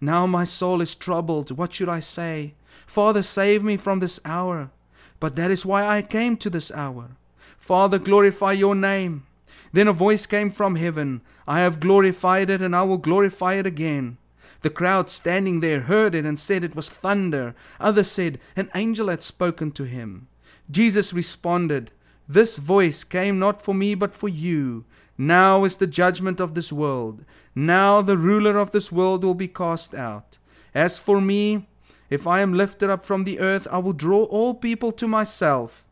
Now 0.00 0.26
my 0.26 0.44
soul 0.44 0.80
is 0.80 0.94
troubled. 0.94 1.50
What 1.50 1.72
should 1.72 1.88
I 1.88 1.98
say? 1.98 2.54
Father, 2.86 3.22
save 3.24 3.64
me 3.64 3.76
from 3.76 3.98
this 3.98 4.20
hour. 4.24 4.70
But 5.18 5.34
that 5.34 5.50
is 5.50 5.66
why 5.66 5.84
I 5.84 6.02
came 6.02 6.36
to 6.36 6.48
this 6.48 6.70
hour. 6.70 7.16
Father, 7.58 7.98
glorify 7.98 8.52
your 8.52 8.76
name. 8.76 9.26
Then 9.72 9.88
a 9.88 9.92
voice 9.92 10.24
came 10.26 10.52
from 10.52 10.76
heaven 10.76 11.20
I 11.48 11.60
have 11.60 11.80
glorified 11.80 12.48
it, 12.48 12.62
and 12.62 12.76
I 12.76 12.82
will 12.84 12.98
glorify 12.98 13.54
it 13.54 13.66
again. 13.66 14.18
The 14.62 14.70
crowd 14.70 15.10
standing 15.10 15.60
there 15.60 15.82
heard 15.82 16.14
it 16.14 16.24
and 16.24 16.38
said 16.38 16.64
it 16.64 16.76
was 16.76 16.88
thunder. 16.88 17.54
Others 17.80 18.10
said, 18.10 18.38
An 18.54 18.70
angel 18.74 19.08
had 19.08 19.22
spoken 19.22 19.70
to 19.72 19.84
him. 19.84 20.28
Jesus 20.70 21.12
responded, 21.12 21.92
This 22.28 22.56
voice 22.56 23.04
came 23.04 23.38
not 23.38 23.62
for 23.62 23.74
me, 23.74 23.94
but 23.94 24.14
for 24.14 24.28
you. 24.28 24.84
Now 25.18 25.64
is 25.64 25.76
the 25.76 25.86
judgment 25.86 26.40
of 26.40 26.54
this 26.54 26.72
world. 26.72 27.24
Now 27.54 28.02
the 28.02 28.18
ruler 28.18 28.58
of 28.58 28.70
this 28.70 28.92
world 28.92 29.24
will 29.24 29.34
be 29.34 29.48
cast 29.48 29.94
out. 29.94 30.38
As 30.74 30.98
for 30.98 31.20
me, 31.20 31.66
if 32.10 32.26
I 32.26 32.40
am 32.40 32.52
lifted 32.52 32.90
up 32.90 33.06
from 33.06 33.24
the 33.24 33.40
earth, 33.40 33.66
I 33.70 33.78
will 33.78 33.92
draw 33.92 34.24
all 34.24 34.54
people 34.54 34.92
to 34.92 35.08
myself. 35.08 35.86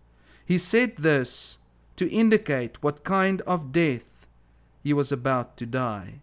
He 0.45 0.59
said 0.59 0.97
this 0.99 1.59
to 1.97 2.11
indicate 2.11 2.83
what 2.83 3.05
kind 3.05 3.40
of 3.43 3.73
death 3.73 4.27
he 4.83 4.93
was 4.93 5.11
about 5.11 5.57
to 5.57 5.67
die. 5.67 6.21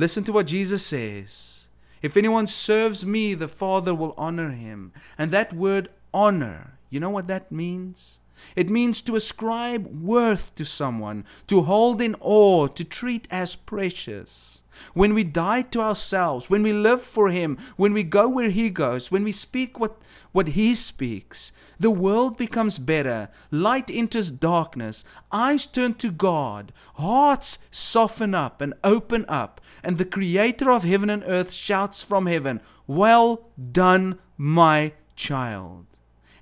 Listen 0.00 0.24
to 0.24 0.32
what 0.32 0.46
Jesus 0.46 0.84
says. 0.86 1.66
If 2.00 2.16
anyone 2.16 2.46
serves 2.46 3.04
me, 3.04 3.34
the 3.34 3.48
Father 3.48 3.94
will 3.94 4.14
honor 4.16 4.52
him. 4.52 4.94
And 5.18 5.30
that 5.30 5.52
word 5.52 5.90
honor, 6.14 6.78
you 6.88 7.00
know 7.00 7.10
what 7.10 7.28
that 7.28 7.52
means? 7.52 8.18
It 8.56 8.70
means 8.70 9.02
to 9.02 9.16
ascribe 9.16 9.86
worth 9.86 10.54
to 10.56 10.64
someone, 10.64 11.24
to 11.46 11.62
hold 11.62 12.00
in 12.00 12.16
awe, 12.20 12.66
to 12.68 12.84
treat 12.84 13.26
as 13.30 13.56
precious 13.56 14.60
when 14.94 15.14
we 15.14 15.24
die 15.24 15.62
to 15.62 15.80
ourselves, 15.80 16.48
when 16.48 16.62
we 16.62 16.72
live 16.72 17.02
for 17.02 17.30
Him, 17.30 17.58
when 17.76 17.92
we 17.92 18.02
go 18.02 18.28
where 18.28 18.50
He 18.50 18.70
goes, 18.70 19.10
when 19.10 19.24
we 19.24 19.32
speak 19.32 19.78
what, 19.78 19.96
what 20.32 20.48
He 20.48 20.74
speaks, 20.74 21.52
the 21.78 21.90
world 21.90 22.36
becomes 22.36 22.78
better. 22.78 23.28
Light 23.50 23.90
enters 23.90 24.30
darkness. 24.30 25.04
Eyes 25.32 25.66
turn 25.66 25.94
to 25.94 26.10
God. 26.10 26.72
Hearts 26.94 27.58
soften 27.70 28.34
up 28.34 28.60
and 28.60 28.74
open 28.84 29.24
up. 29.28 29.60
And 29.82 29.98
the 29.98 30.04
Creator 30.04 30.70
of 30.70 30.84
heaven 30.84 31.10
and 31.10 31.24
earth 31.26 31.52
shouts 31.52 32.02
from 32.02 32.26
heaven, 32.26 32.60
Well 32.86 33.48
done, 33.72 34.18
my 34.36 34.92
child. 35.16 35.86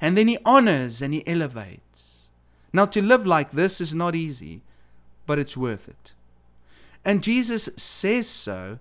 And 0.00 0.16
then 0.16 0.28
He 0.28 0.38
honors 0.44 1.02
and 1.02 1.12
He 1.12 1.26
elevates. 1.26 1.87
Now, 2.72 2.86
to 2.86 3.02
live 3.02 3.26
like 3.26 3.52
this 3.52 3.80
is 3.80 3.94
not 3.94 4.14
easy, 4.14 4.62
but 5.26 5.38
it's 5.38 5.56
worth 5.56 5.88
it. 5.88 6.12
And 7.04 7.22
Jesus 7.22 7.68
says 7.76 8.28
so 8.28 8.78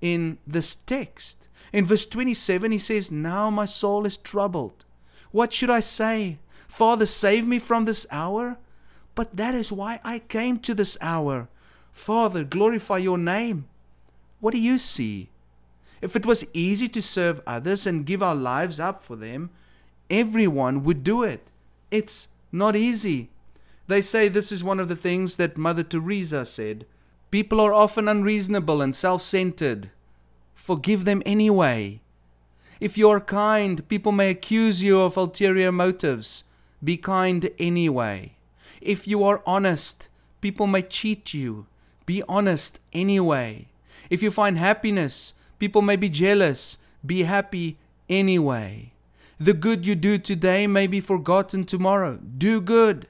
in 0.00 0.38
this 0.46 0.74
text. 0.74 1.48
In 1.72 1.84
verse 1.84 2.06
27, 2.06 2.72
he 2.72 2.78
says, 2.78 3.10
Now 3.10 3.50
my 3.50 3.64
soul 3.66 4.06
is 4.06 4.16
troubled. 4.16 4.84
What 5.30 5.52
should 5.52 5.70
I 5.70 5.80
say? 5.80 6.38
Father, 6.66 7.06
save 7.06 7.46
me 7.46 7.58
from 7.58 7.84
this 7.84 8.06
hour? 8.10 8.58
But 9.14 9.36
that 9.36 9.54
is 9.54 9.72
why 9.72 10.00
I 10.04 10.20
came 10.20 10.58
to 10.60 10.74
this 10.74 10.96
hour. 11.00 11.48
Father, 11.92 12.44
glorify 12.44 12.98
your 12.98 13.18
name. 13.18 13.66
What 14.40 14.54
do 14.54 14.60
you 14.60 14.78
see? 14.78 15.30
If 16.00 16.14
it 16.14 16.24
was 16.24 16.48
easy 16.54 16.88
to 16.90 17.02
serve 17.02 17.42
others 17.46 17.86
and 17.86 18.06
give 18.06 18.22
our 18.22 18.36
lives 18.36 18.78
up 18.78 19.02
for 19.02 19.16
them, 19.16 19.50
everyone 20.08 20.84
would 20.84 21.02
do 21.02 21.24
it. 21.24 21.50
It's 21.90 22.28
not 22.52 22.76
easy. 22.76 23.30
They 23.86 24.02
say 24.02 24.28
this 24.28 24.52
is 24.52 24.62
one 24.62 24.80
of 24.80 24.88
the 24.88 24.96
things 24.96 25.36
that 25.36 25.56
Mother 25.56 25.82
Teresa 25.82 26.44
said 26.44 26.86
People 27.30 27.60
are 27.60 27.74
often 27.74 28.08
unreasonable 28.08 28.80
and 28.80 28.94
self 28.94 29.20
centered. 29.20 29.90
Forgive 30.54 31.04
them 31.04 31.22
anyway. 31.26 32.00
If 32.80 32.96
you 32.96 33.10
are 33.10 33.20
kind, 33.20 33.86
people 33.88 34.12
may 34.12 34.30
accuse 34.30 34.82
you 34.82 35.00
of 35.00 35.16
ulterior 35.16 35.72
motives. 35.72 36.44
Be 36.82 36.96
kind 36.96 37.50
anyway. 37.58 38.32
If 38.80 39.06
you 39.06 39.24
are 39.24 39.42
honest, 39.44 40.08
people 40.40 40.66
may 40.66 40.82
cheat 40.82 41.34
you. 41.34 41.66
Be 42.06 42.22
honest 42.28 42.80
anyway. 42.92 43.66
If 44.08 44.22
you 44.22 44.30
find 44.30 44.56
happiness, 44.56 45.34
people 45.58 45.82
may 45.82 45.96
be 45.96 46.08
jealous. 46.08 46.78
Be 47.04 47.24
happy 47.24 47.76
anyway. 48.08 48.92
The 49.40 49.54
good 49.54 49.86
you 49.86 49.94
do 49.94 50.18
today 50.18 50.66
may 50.66 50.86
be 50.86 51.00
forgotten 51.00 51.64
tomorrow. 51.64 52.16
Do 52.16 52.60
good. 52.60 53.06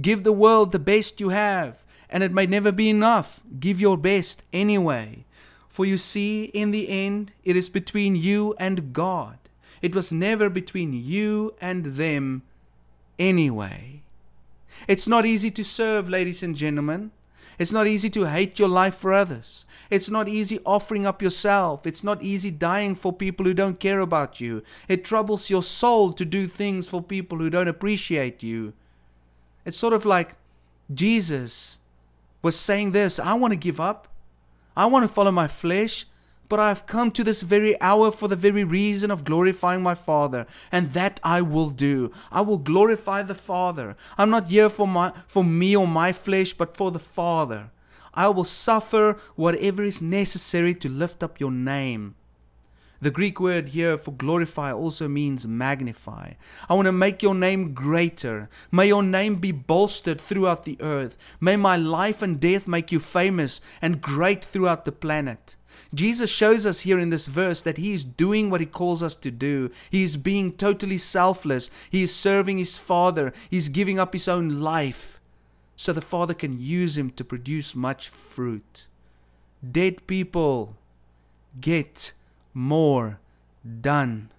Give 0.00 0.24
the 0.24 0.32
world 0.32 0.72
the 0.72 0.78
best 0.78 1.20
you 1.20 1.28
have 1.28 1.82
and 2.12 2.22
it 2.22 2.30
may 2.30 2.46
never 2.46 2.70
be 2.70 2.90
enough. 2.90 3.40
Give 3.58 3.80
your 3.80 3.96
best 3.96 4.44
anyway. 4.52 5.24
For 5.68 5.86
you 5.86 5.96
see, 5.96 6.44
in 6.44 6.70
the 6.70 6.90
end, 6.90 7.32
it 7.42 7.56
is 7.56 7.70
between 7.70 8.14
you 8.14 8.54
and 8.58 8.92
God. 8.92 9.38
It 9.80 9.94
was 9.94 10.12
never 10.12 10.50
between 10.50 10.92
you 10.92 11.54
and 11.60 11.96
them 11.96 12.42
anyway. 13.18 14.02
It's 14.86 15.08
not 15.08 15.24
easy 15.24 15.50
to 15.52 15.64
serve, 15.64 16.08
ladies 16.08 16.42
and 16.42 16.54
gentlemen. 16.54 17.10
It's 17.62 17.70
not 17.70 17.86
easy 17.86 18.10
to 18.10 18.24
hate 18.24 18.58
your 18.58 18.66
life 18.66 18.96
for 18.96 19.12
others. 19.12 19.66
It's 19.88 20.10
not 20.10 20.26
easy 20.26 20.58
offering 20.66 21.06
up 21.06 21.22
yourself. 21.22 21.86
It's 21.86 22.02
not 22.02 22.20
easy 22.20 22.50
dying 22.50 22.96
for 22.96 23.12
people 23.12 23.46
who 23.46 23.54
don't 23.54 23.78
care 23.78 24.00
about 24.00 24.40
you. 24.40 24.64
It 24.88 25.04
troubles 25.04 25.48
your 25.48 25.62
soul 25.62 26.12
to 26.14 26.24
do 26.24 26.48
things 26.48 26.88
for 26.88 27.00
people 27.00 27.38
who 27.38 27.50
don't 27.50 27.68
appreciate 27.68 28.42
you. 28.42 28.72
It's 29.64 29.78
sort 29.78 29.92
of 29.92 30.04
like 30.04 30.34
Jesus 30.92 31.78
was 32.42 32.58
saying 32.58 32.90
this 32.90 33.20
I 33.20 33.34
want 33.34 33.52
to 33.52 33.56
give 33.56 33.78
up. 33.78 34.08
I 34.76 34.86
want 34.86 35.04
to 35.04 35.08
follow 35.08 35.30
my 35.30 35.46
flesh, 35.46 36.06
but 36.52 36.60
I 36.60 36.68
have 36.68 36.84
come 36.84 37.10
to 37.12 37.24
this 37.24 37.40
very 37.40 37.80
hour 37.80 38.10
for 38.12 38.28
the 38.28 38.36
very 38.36 38.62
reason 38.62 39.10
of 39.10 39.24
glorifying 39.24 39.82
my 39.82 39.94
Father, 39.94 40.46
and 40.70 40.92
that 40.92 41.18
I 41.24 41.40
will 41.40 41.70
do. 41.70 42.12
I 42.30 42.42
will 42.42 42.58
glorify 42.58 43.22
the 43.22 43.34
Father. 43.34 43.96
I'm 44.18 44.28
not 44.28 44.48
here 44.48 44.68
for 44.68 44.86
my 44.86 45.14
for 45.26 45.42
me 45.42 45.74
or 45.74 45.86
my 45.86 46.12
flesh, 46.12 46.52
but 46.52 46.76
for 46.76 46.90
the 46.90 46.98
Father. 46.98 47.70
I 48.12 48.28
will 48.28 48.44
suffer 48.44 49.16
whatever 49.34 49.82
is 49.82 50.02
necessary 50.02 50.74
to 50.74 50.90
lift 50.90 51.22
up 51.22 51.40
your 51.40 51.50
name. 51.50 52.16
The 53.00 53.10
Greek 53.10 53.40
word 53.40 53.70
here 53.70 53.96
for 53.96 54.12
glorify 54.12 54.74
also 54.74 55.08
means 55.08 55.48
magnify. 55.48 56.34
I 56.68 56.74
want 56.74 56.84
to 56.84 56.92
make 56.92 57.22
your 57.22 57.34
name 57.34 57.72
greater. 57.72 58.50
May 58.70 58.88
your 58.88 59.02
name 59.02 59.36
be 59.36 59.52
bolstered 59.52 60.20
throughout 60.20 60.66
the 60.66 60.76
earth. 60.82 61.16
May 61.40 61.56
my 61.56 61.78
life 61.78 62.20
and 62.20 62.38
death 62.38 62.68
make 62.68 62.92
you 62.92 63.00
famous 63.00 63.62
and 63.80 64.02
great 64.02 64.44
throughout 64.44 64.84
the 64.84 64.92
planet. 64.92 65.56
Jesus 65.94 66.30
shows 66.30 66.64
us 66.64 66.80
here 66.80 66.98
in 66.98 67.10
this 67.10 67.26
verse 67.26 67.60
that 67.62 67.76
he 67.76 67.92
is 67.92 68.04
doing 68.04 68.48
what 68.48 68.60
he 68.60 68.66
calls 68.66 69.02
us 69.02 69.14
to 69.16 69.30
do. 69.30 69.70
He 69.90 70.02
is 70.02 70.16
being 70.16 70.52
totally 70.52 70.98
selfless. 70.98 71.70
He 71.90 72.02
is 72.02 72.14
serving 72.14 72.58
his 72.58 72.78
Father. 72.78 73.32
He's 73.50 73.68
giving 73.68 73.98
up 73.98 74.14
his 74.14 74.26
own 74.26 74.60
life 74.60 75.20
so 75.76 75.92
the 75.92 76.00
Father 76.00 76.34
can 76.34 76.60
use 76.60 76.96
him 76.96 77.10
to 77.10 77.24
produce 77.24 77.74
much 77.74 78.08
fruit. 78.08 78.86
Dead 79.68 80.06
people 80.06 80.76
get 81.60 82.12
more 82.54 83.18
done. 83.80 84.30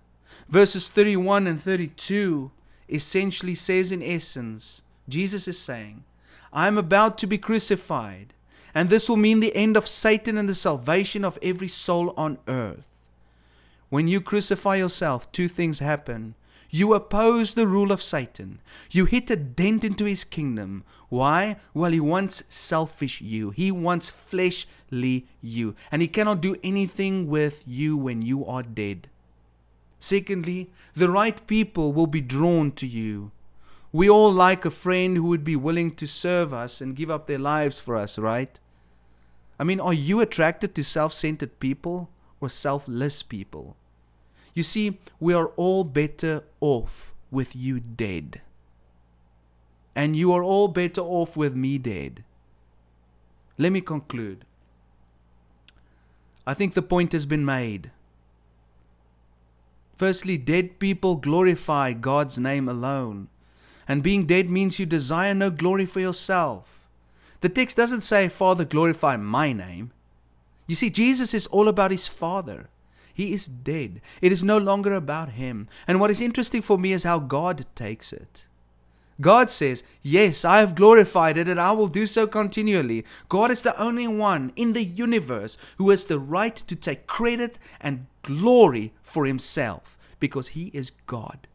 Verses 0.49 0.87
31 0.87 1.47
and 1.47 1.61
32 1.61 2.51
essentially 2.89 3.55
says, 3.55 3.91
in 3.91 4.01
essence, 4.01 4.81
Jesus 5.07 5.47
is 5.47 5.59
saying, 5.59 6.03
I 6.51 6.67
am 6.67 6.77
about 6.77 7.17
to 7.19 7.27
be 7.27 7.37
crucified, 7.37 8.33
and 8.75 8.89
this 8.89 9.07
will 9.07 9.17
mean 9.17 9.39
the 9.39 9.55
end 9.55 9.77
of 9.77 9.87
Satan 9.87 10.37
and 10.37 10.49
the 10.49 10.55
salvation 10.55 11.23
of 11.23 11.39
every 11.41 11.67
soul 11.67 12.13
on 12.17 12.39
earth. 12.47 12.93
When 13.89 14.07
you 14.07 14.21
crucify 14.21 14.77
yourself, 14.77 15.31
two 15.31 15.47
things 15.47 15.79
happen. 15.79 16.35
You 16.71 16.95
oppose 16.95 17.53
the 17.53 17.67
rule 17.67 17.91
of 17.91 18.01
Satan. 18.01 18.59
You 18.89 19.05
hit 19.05 19.29
a 19.29 19.35
dent 19.35 19.83
into 19.83 20.05
his 20.05 20.23
kingdom. 20.23 20.83
Why? 21.09 21.57
Well, 21.75 21.91
he 21.91 21.99
wants 21.99 22.41
selfish 22.49 23.21
you. 23.21 23.51
He 23.51 23.71
wants 23.71 24.09
fleshly 24.09 25.27
you. 25.39 25.75
And 25.91 26.01
he 26.01 26.07
cannot 26.07 26.41
do 26.41 26.55
anything 26.63 27.27
with 27.27 27.61
you 27.67 27.95
when 27.95 28.23
you 28.23 28.43
are 28.47 28.63
dead. 28.63 29.07
Secondly, 29.99 30.71
the 30.95 31.11
right 31.11 31.45
people 31.45 31.93
will 31.93 32.07
be 32.07 32.21
drawn 32.21 32.71
to 32.71 32.87
you. 32.87 33.29
We 33.91 34.09
all 34.09 34.33
like 34.33 34.65
a 34.65 34.71
friend 34.71 35.15
who 35.15 35.27
would 35.27 35.43
be 35.43 35.55
willing 35.55 35.91
to 35.97 36.07
serve 36.07 36.51
us 36.51 36.81
and 36.81 36.95
give 36.95 37.11
up 37.11 37.27
their 37.27 37.37
lives 37.37 37.79
for 37.79 37.95
us, 37.95 38.17
right? 38.17 38.59
I 39.63 39.65
mean, 39.65 39.79
are 39.79 39.93
you 39.93 40.19
attracted 40.19 40.75
to 40.75 40.83
self 40.83 41.13
centered 41.13 41.57
people 41.61 42.09
or 42.41 42.49
selfless 42.49 43.23
people? 43.23 43.77
You 44.53 44.61
see, 44.61 44.99
we 45.21 45.33
are 45.33 45.47
all 45.55 45.85
better 45.85 46.43
off 46.59 47.13
with 47.31 47.55
you 47.55 47.79
dead. 47.79 48.41
And 49.95 50.17
you 50.17 50.33
are 50.33 50.43
all 50.43 50.67
better 50.67 50.99
off 50.99 51.37
with 51.37 51.55
me 51.55 51.77
dead. 51.77 52.25
Let 53.57 53.71
me 53.71 53.79
conclude. 53.79 54.43
I 56.45 56.53
think 56.53 56.73
the 56.73 56.81
point 56.81 57.13
has 57.13 57.25
been 57.25 57.45
made. 57.45 57.89
Firstly, 59.95 60.37
dead 60.37 60.77
people 60.77 61.15
glorify 61.15 61.93
God's 61.93 62.37
name 62.37 62.67
alone. 62.67 63.29
And 63.87 64.03
being 64.03 64.25
dead 64.25 64.49
means 64.49 64.77
you 64.77 64.85
desire 64.85 65.33
no 65.33 65.49
glory 65.49 65.85
for 65.85 66.01
yourself. 66.01 66.82
The 67.43 67.49
text 67.49 67.75
doesn't 67.75 68.01
say, 68.03 68.29
Father, 68.29 68.63
glorify 68.63 69.17
my 69.17 69.51
name. 69.51 69.91
You 70.65 70.75
see, 70.75 70.89
Jesus 70.89 71.33
is 71.33 71.45
all 71.47 71.67
about 71.67 71.91
his 71.91 72.07
Father. 72.07 72.69
He 73.13 73.33
is 73.33 73.47
dead. 73.47 73.99
It 74.21 74.31
is 74.31 74.45
no 74.45 74.57
longer 74.57 74.93
about 74.93 75.31
him. 75.31 75.67
And 75.85 75.99
what 75.99 76.09
is 76.09 76.21
interesting 76.21 76.61
for 76.61 76.77
me 76.77 76.93
is 76.93 77.03
how 77.03 77.19
God 77.19 77.65
takes 77.75 78.13
it. 78.13 78.47
God 79.19 79.49
says, 79.49 79.83
Yes, 80.01 80.45
I 80.45 80.59
have 80.59 80.73
glorified 80.73 81.37
it 81.37 81.49
and 81.49 81.59
I 81.59 81.73
will 81.73 81.89
do 81.89 82.05
so 82.05 82.27
continually. 82.27 83.03
God 83.27 83.51
is 83.51 83.61
the 83.61 83.77
only 83.77 84.07
one 84.07 84.53
in 84.55 84.71
the 84.71 84.85
universe 84.85 85.57
who 85.77 85.89
has 85.89 86.05
the 86.05 86.19
right 86.19 86.55
to 86.55 86.77
take 86.77 87.07
credit 87.07 87.59
and 87.81 88.05
glory 88.21 88.93
for 89.01 89.25
himself 89.25 89.97
because 90.17 90.49
he 90.49 90.71
is 90.73 90.93
God. 91.07 91.49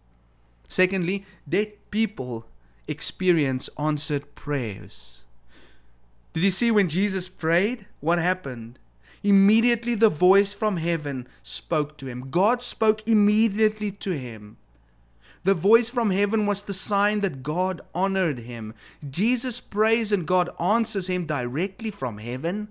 Secondly, 0.68 1.24
dead 1.48 1.72
people 1.90 2.44
experience 2.87 3.70
answered 3.79 4.35
prayers. 4.35 5.22
Did 6.38 6.44
you 6.44 6.51
see 6.53 6.70
when 6.70 6.88
Jesus 6.88 7.29
prayed? 7.29 7.87
What 7.98 8.20
happened? 8.20 8.79
Immediately 9.24 9.96
the 9.96 10.09
voice 10.09 10.53
from 10.53 10.77
heaven 10.77 11.27
spoke 11.42 11.98
to 11.98 12.07
him. 12.07 12.31
God 12.31 12.62
spoke 12.62 13.03
immediately 13.09 13.90
to 13.90 14.12
him. 14.12 14.57
The 15.42 15.55
voice 15.55 15.90
from 15.90 16.12
heaven 16.12 16.46
was 16.46 16.62
the 16.62 16.72
sign 16.72 17.22
that 17.22 17.42
God 17.42 17.81
honored 17.92 18.38
him. 18.38 18.72
Jesus 19.11 19.59
prays 19.59 20.12
and 20.12 20.29
God 20.29 20.48
answers 20.61 21.09
him 21.09 21.27
directly 21.27 21.90
from 21.90 22.18
heaven. 22.18 22.68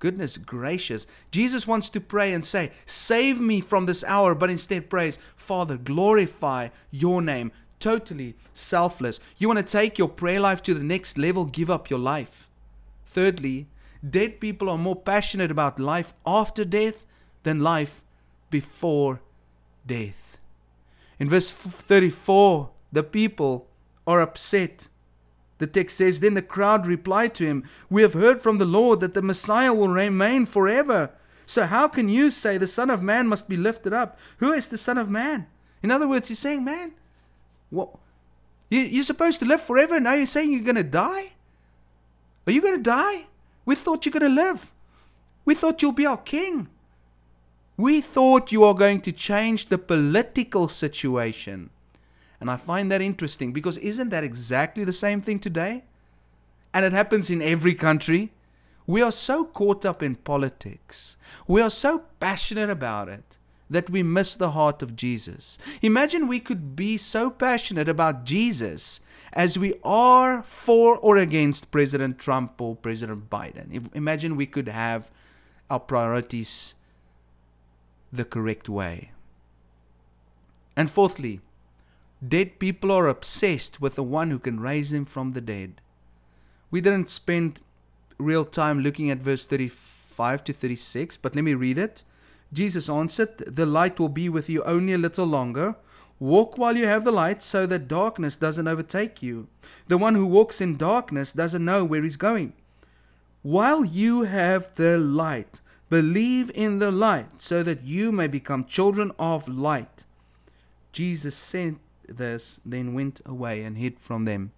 Goodness 0.00 0.36
gracious. 0.36 1.06
Jesus 1.30 1.66
wants 1.66 1.88
to 1.88 2.02
pray 2.02 2.34
and 2.34 2.44
say, 2.44 2.72
Save 2.84 3.40
me 3.40 3.62
from 3.62 3.86
this 3.86 4.04
hour, 4.04 4.34
but 4.34 4.50
instead 4.50 4.90
prays, 4.90 5.18
Father, 5.34 5.78
glorify 5.78 6.68
your 6.90 7.22
name. 7.22 7.52
Totally 7.80 8.34
selfless. 8.52 9.18
You 9.38 9.48
want 9.48 9.60
to 9.60 9.72
take 9.72 9.96
your 9.96 10.10
prayer 10.10 10.40
life 10.40 10.62
to 10.64 10.74
the 10.74 10.84
next 10.84 11.16
level, 11.16 11.46
give 11.46 11.70
up 11.70 11.88
your 11.88 11.98
life. 11.98 12.47
Thirdly, 13.10 13.66
Dead 14.08 14.40
people 14.40 14.68
are 14.68 14.78
more 14.78 14.96
passionate 14.96 15.50
about 15.50 15.80
life 15.80 16.14
after 16.24 16.64
death 16.64 17.04
than 17.42 17.60
life 17.60 18.02
before 18.50 19.20
death. 19.86 20.38
In 21.18 21.28
verse 21.28 21.50
34, 21.50 22.70
the 22.92 23.02
people 23.02 23.66
are 24.06 24.20
upset. 24.20 24.88
The 25.58 25.66
text 25.66 25.96
says, 25.96 26.20
Then 26.20 26.34
the 26.34 26.42
crowd 26.42 26.86
replied 26.86 27.34
to 27.36 27.46
him, 27.46 27.64
We 27.90 28.02
have 28.02 28.14
heard 28.14 28.40
from 28.40 28.58
the 28.58 28.64
Lord 28.64 29.00
that 29.00 29.14
the 29.14 29.22
Messiah 29.22 29.74
will 29.74 29.88
remain 29.88 30.46
forever. 30.46 31.10
So 31.44 31.66
how 31.66 31.88
can 31.88 32.08
you 32.08 32.30
say 32.30 32.56
the 32.56 32.66
Son 32.66 32.90
of 32.90 33.02
Man 33.02 33.26
must 33.26 33.48
be 33.48 33.56
lifted 33.56 33.92
up? 33.92 34.18
Who 34.38 34.52
is 34.52 34.68
the 34.68 34.78
Son 34.78 34.96
of 34.96 35.10
Man? 35.10 35.46
In 35.82 35.90
other 35.90 36.06
words, 36.06 36.28
he's 36.28 36.38
saying, 36.38 36.64
Man, 36.64 36.92
what? 37.70 37.90
You, 38.70 39.00
are 39.00 39.04
supposed 39.04 39.40
to 39.40 39.46
live 39.46 39.62
forever. 39.62 39.98
Now 39.98 40.14
you're 40.14 40.26
saying 40.26 40.52
you're 40.52 40.60
going 40.60 40.76
to 40.76 40.84
die? 40.84 41.32
Are 42.48 42.50
you 42.50 42.62
going 42.62 42.76
to 42.76 42.82
die? 42.82 43.26
We 43.66 43.74
thought 43.74 44.06
you're 44.06 44.18
going 44.18 44.34
to 44.34 44.42
live. 44.42 44.72
We 45.44 45.54
thought 45.54 45.82
you'll 45.82 45.92
be 45.92 46.06
our 46.06 46.16
king. 46.16 46.68
We 47.76 48.00
thought 48.00 48.52
you 48.52 48.64
are 48.64 48.72
going 48.72 49.02
to 49.02 49.12
change 49.12 49.66
the 49.66 49.76
political 49.76 50.66
situation. 50.66 51.68
And 52.40 52.50
I 52.50 52.56
find 52.56 52.90
that 52.90 53.02
interesting 53.02 53.52
because 53.52 53.76
isn't 53.76 54.08
that 54.08 54.24
exactly 54.24 54.82
the 54.82 54.94
same 54.94 55.20
thing 55.20 55.40
today? 55.40 55.84
And 56.72 56.86
it 56.86 56.94
happens 56.94 57.28
in 57.28 57.42
every 57.42 57.74
country. 57.74 58.32
We 58.86 59.02
are 59.02 59.12
so 59.12 59.44
caught 59.44 59.84
up 59.84 60.02
in 60.02 60.14
politics. 60.14 61.18
We 61.46 61.60
are 61.60 61.68
so 61.68 62.04
passionate 62.18 62.70
about 62.70 63.10
it 63.10 63.36
that 63.68 63.90
we 63.90 64.02
miss 64.02 64.34
the 64.34 64.52
heart 64.52 64.80
of 64.80 64.96
Jesus. 64.96 65.58
Imagine 65.82 66.26
we 66.26 66.40
could 66.40 66.74
be 66.74 66.96
so 66.96 67.28
passionate 67.28 67.90
about 67.90 68.24
Jesus 68.24 69.02
as 69.32 69.58
we 69.58 69.74
are 69.84 70.42
for 70.42 70.96
or 70.98 71.16
against 71.16 71.70
President 71.70 72.18
Trump 72.18 72.60
or 72.60 72.76
President 72.76 73.28
Biden. 73.30 73.88
Imagine 73.94 74.36
we 74.36 74.46
could 74.46 74.68
have 74.68 75.10
our 75.70 75.80
priorities 75.80 76.74
the 78.12 78.24
correct 78.24 78.68
way. 78.68 79.10
And 80.76 80.90
fourthly, 80.90 81.40
dead 82.26 82.58
people 82.58 82.90
are 82.92 83.08
obsessed 83.08 83.80
with 83.80 83.96
the 83.96 84.02
one 84.02 84.30
who 84.30 84.38
can 84.38 84.60
raise 84.60 84.90
them 84.90 85.04
from 85.04 85.32
the 85.32 85.40
dead. 85.40 85.80
We 86.70 86.80
didn't 86.80 87.10
spend 87.10 87.60
real 88.18 88.44
time 88.44 88.80
looking 88.80 89.10
at 89.10 89.18
verse 89.18 89.44
35 89.44 90.44
to 90.44 90.52
36, 90.52 91.16
but 91.18 91.34
let 91.34 91.44
me 91.44 91.54
read 91.54 91.78
it. 91.78 92.04
Jesus 92.52 92.88
answered, 92.88 93.38
The 93.38 93.66
light 93.66 94.00
will 94.00 94.08
be 94.08 94.28
with 94.28 94.48
you 94.48 94.62
only 94.64 94.92
a 94.92 94.98
little 94.98 95.26
longer. 95.26 95.76
Walk 96.20 96.58
while 96.58 96.76
you 96.76 96.86
have 96.86 97.04
the 97.04 97.12
light 97.12 97.42
so 97.42 97.64
that 97.66 97.86
darkness 97.86 98.36
doesn't 98.36 98.66
overtake 98.66 99.22
you. 99.22 99.48
The 99.86 99.98
one 99.98 100.14
who 100.14 100.26
walks 100.26 100.60
in 100.60 100.76
darkness 100.76 101.32
doesn't 101.32 101.64
know 101.64 101.84
where 101.84 102.02
he's 102.02 102.16
going. 102.16 102.54
While 103.42 103.84
you 103.84 104.22
have 104.22 104.74
the 104.74 104.98
light, 104.98 105.60
believe 105.88 106.50
in 106.54 106.80
the 106.80 106.90
light 106.90 107.40
so 107.40 107.62
that 107.62 107.84
you 107.84 108.10
may 108.10 108.26
become 108.26 108.64
children 108.64 109.12
of 109.18 109.48
light. 109.48 110.04
Jesus 110.92 111.36
said 111.36 111.76
this, 112.08 112.60
then 112.64 112.94
went 112.94 113.20
away 113.24 113.62
and 113.62 113.78
hid 113.78 114.00
from 114.00 114.24
them. 114.24 114.50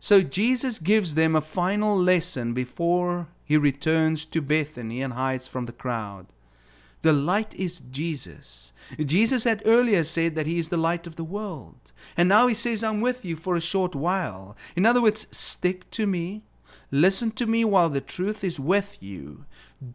So 0.00 0.22
Jesus 0.22 0.78
gives 0.78 1.14
them 1.14 1.36
a 1.36 1.40
final 1.40 1.96
lesson 1.96 2.54
before 2.54 3.28
he 3.44 3.56
returns 3.56 4.24
to 4.26 4.40
Bethany 4.40 5.02
and 5.02 5.12
hides 5.12 5.46
from 5.46 5.66
the 5.66 5.72
crowd. 5.72 6.26
The 7.02 7.12
light 7.12 7.52
is 7.54 7.82
Jesus. 7.90 8.72
Jesus 8.98 9.44
had 9.44 9.62
earlier 9.66 10.04
said 10.04 10.36
that 10.36 10.46
he 10.46 10.58
is 10.58 10.68
the 10.68 10.76
light 10.76 11.06
of 11.06 11.16
the 11.16 11.24
world. 11.24 11.92
And 12.16 12.28
now 12.28 12.46
he 12.46 12.54
says, 12.54 12.82
I'm 12.82 13.00
with 13.00 13.24
you 13.24 13.34
for 13.36 13.56
a 13.56 13.60
short 13.60 13.94
while. 13.94 14.56
In 14.76 14.86
other 14.86 15.02
words, 15.02 15.26
stick 15.36 15.90
to 15.90 16.06
me. 16.06 16.42
Listen 16.92 17.32
to 17.32 17.46
me 17.46 17.64
while 17.64 17.88
the 17.88 18.00
truth 18.00 18.44
is 18.44 18.60
with 18.60 18.98
you. 19.00 19.44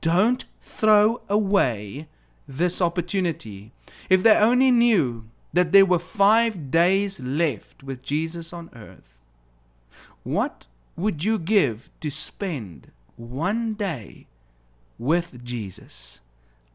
Don't 0.01 0.45
throw 0.61 1.21
away 1.29 2.09
this 2.47 2.81
opportunity. 2.81 3.71
If 4.09 4.23
they 4.23 4.35
only 4.35 4.71
knew 4.71 5.29
that 5.53 5.71
there 5.71 5.85
were 5.85 5.99
five 5.99 6.71
days 6.71 7.19
left 7.19 7.83
with 7.83 8.03
Jesus 8.03 8.51
on 8.51 8.69
earth, 8.75 9.15
what 10.23 10.67
would 10.97 11.23
you 11.23 11.39
give 11.39 11.89
to 12.01 12.09
spend 12.09 12.91
one 13.15 13.75
day 13.75 14.27
with 14.97 15.43
Jesus? 15.43 16.19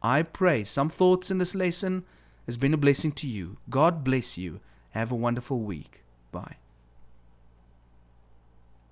I 0.03 0.23
pray 0.23 0.65
some 0.65 0.89
thoughts 0.89 1.31
in 1.31 1.39
this 1.39 1.55
lesson 1.55 2.05
has 2.47 2.57
been 2.57 2.75
a 2.75 2.79
blessing 2.79 3.13
to 3.13 3.29
you. 3.29 3.59
God 3.71 4.03
bless 4.03 4.37
you. 4.37 4.61
Have 4.91 5.13
a 5.13 5.17
wonderful 5.17 5.61
week. 5.61 6.03
Bye. 6.33 6.57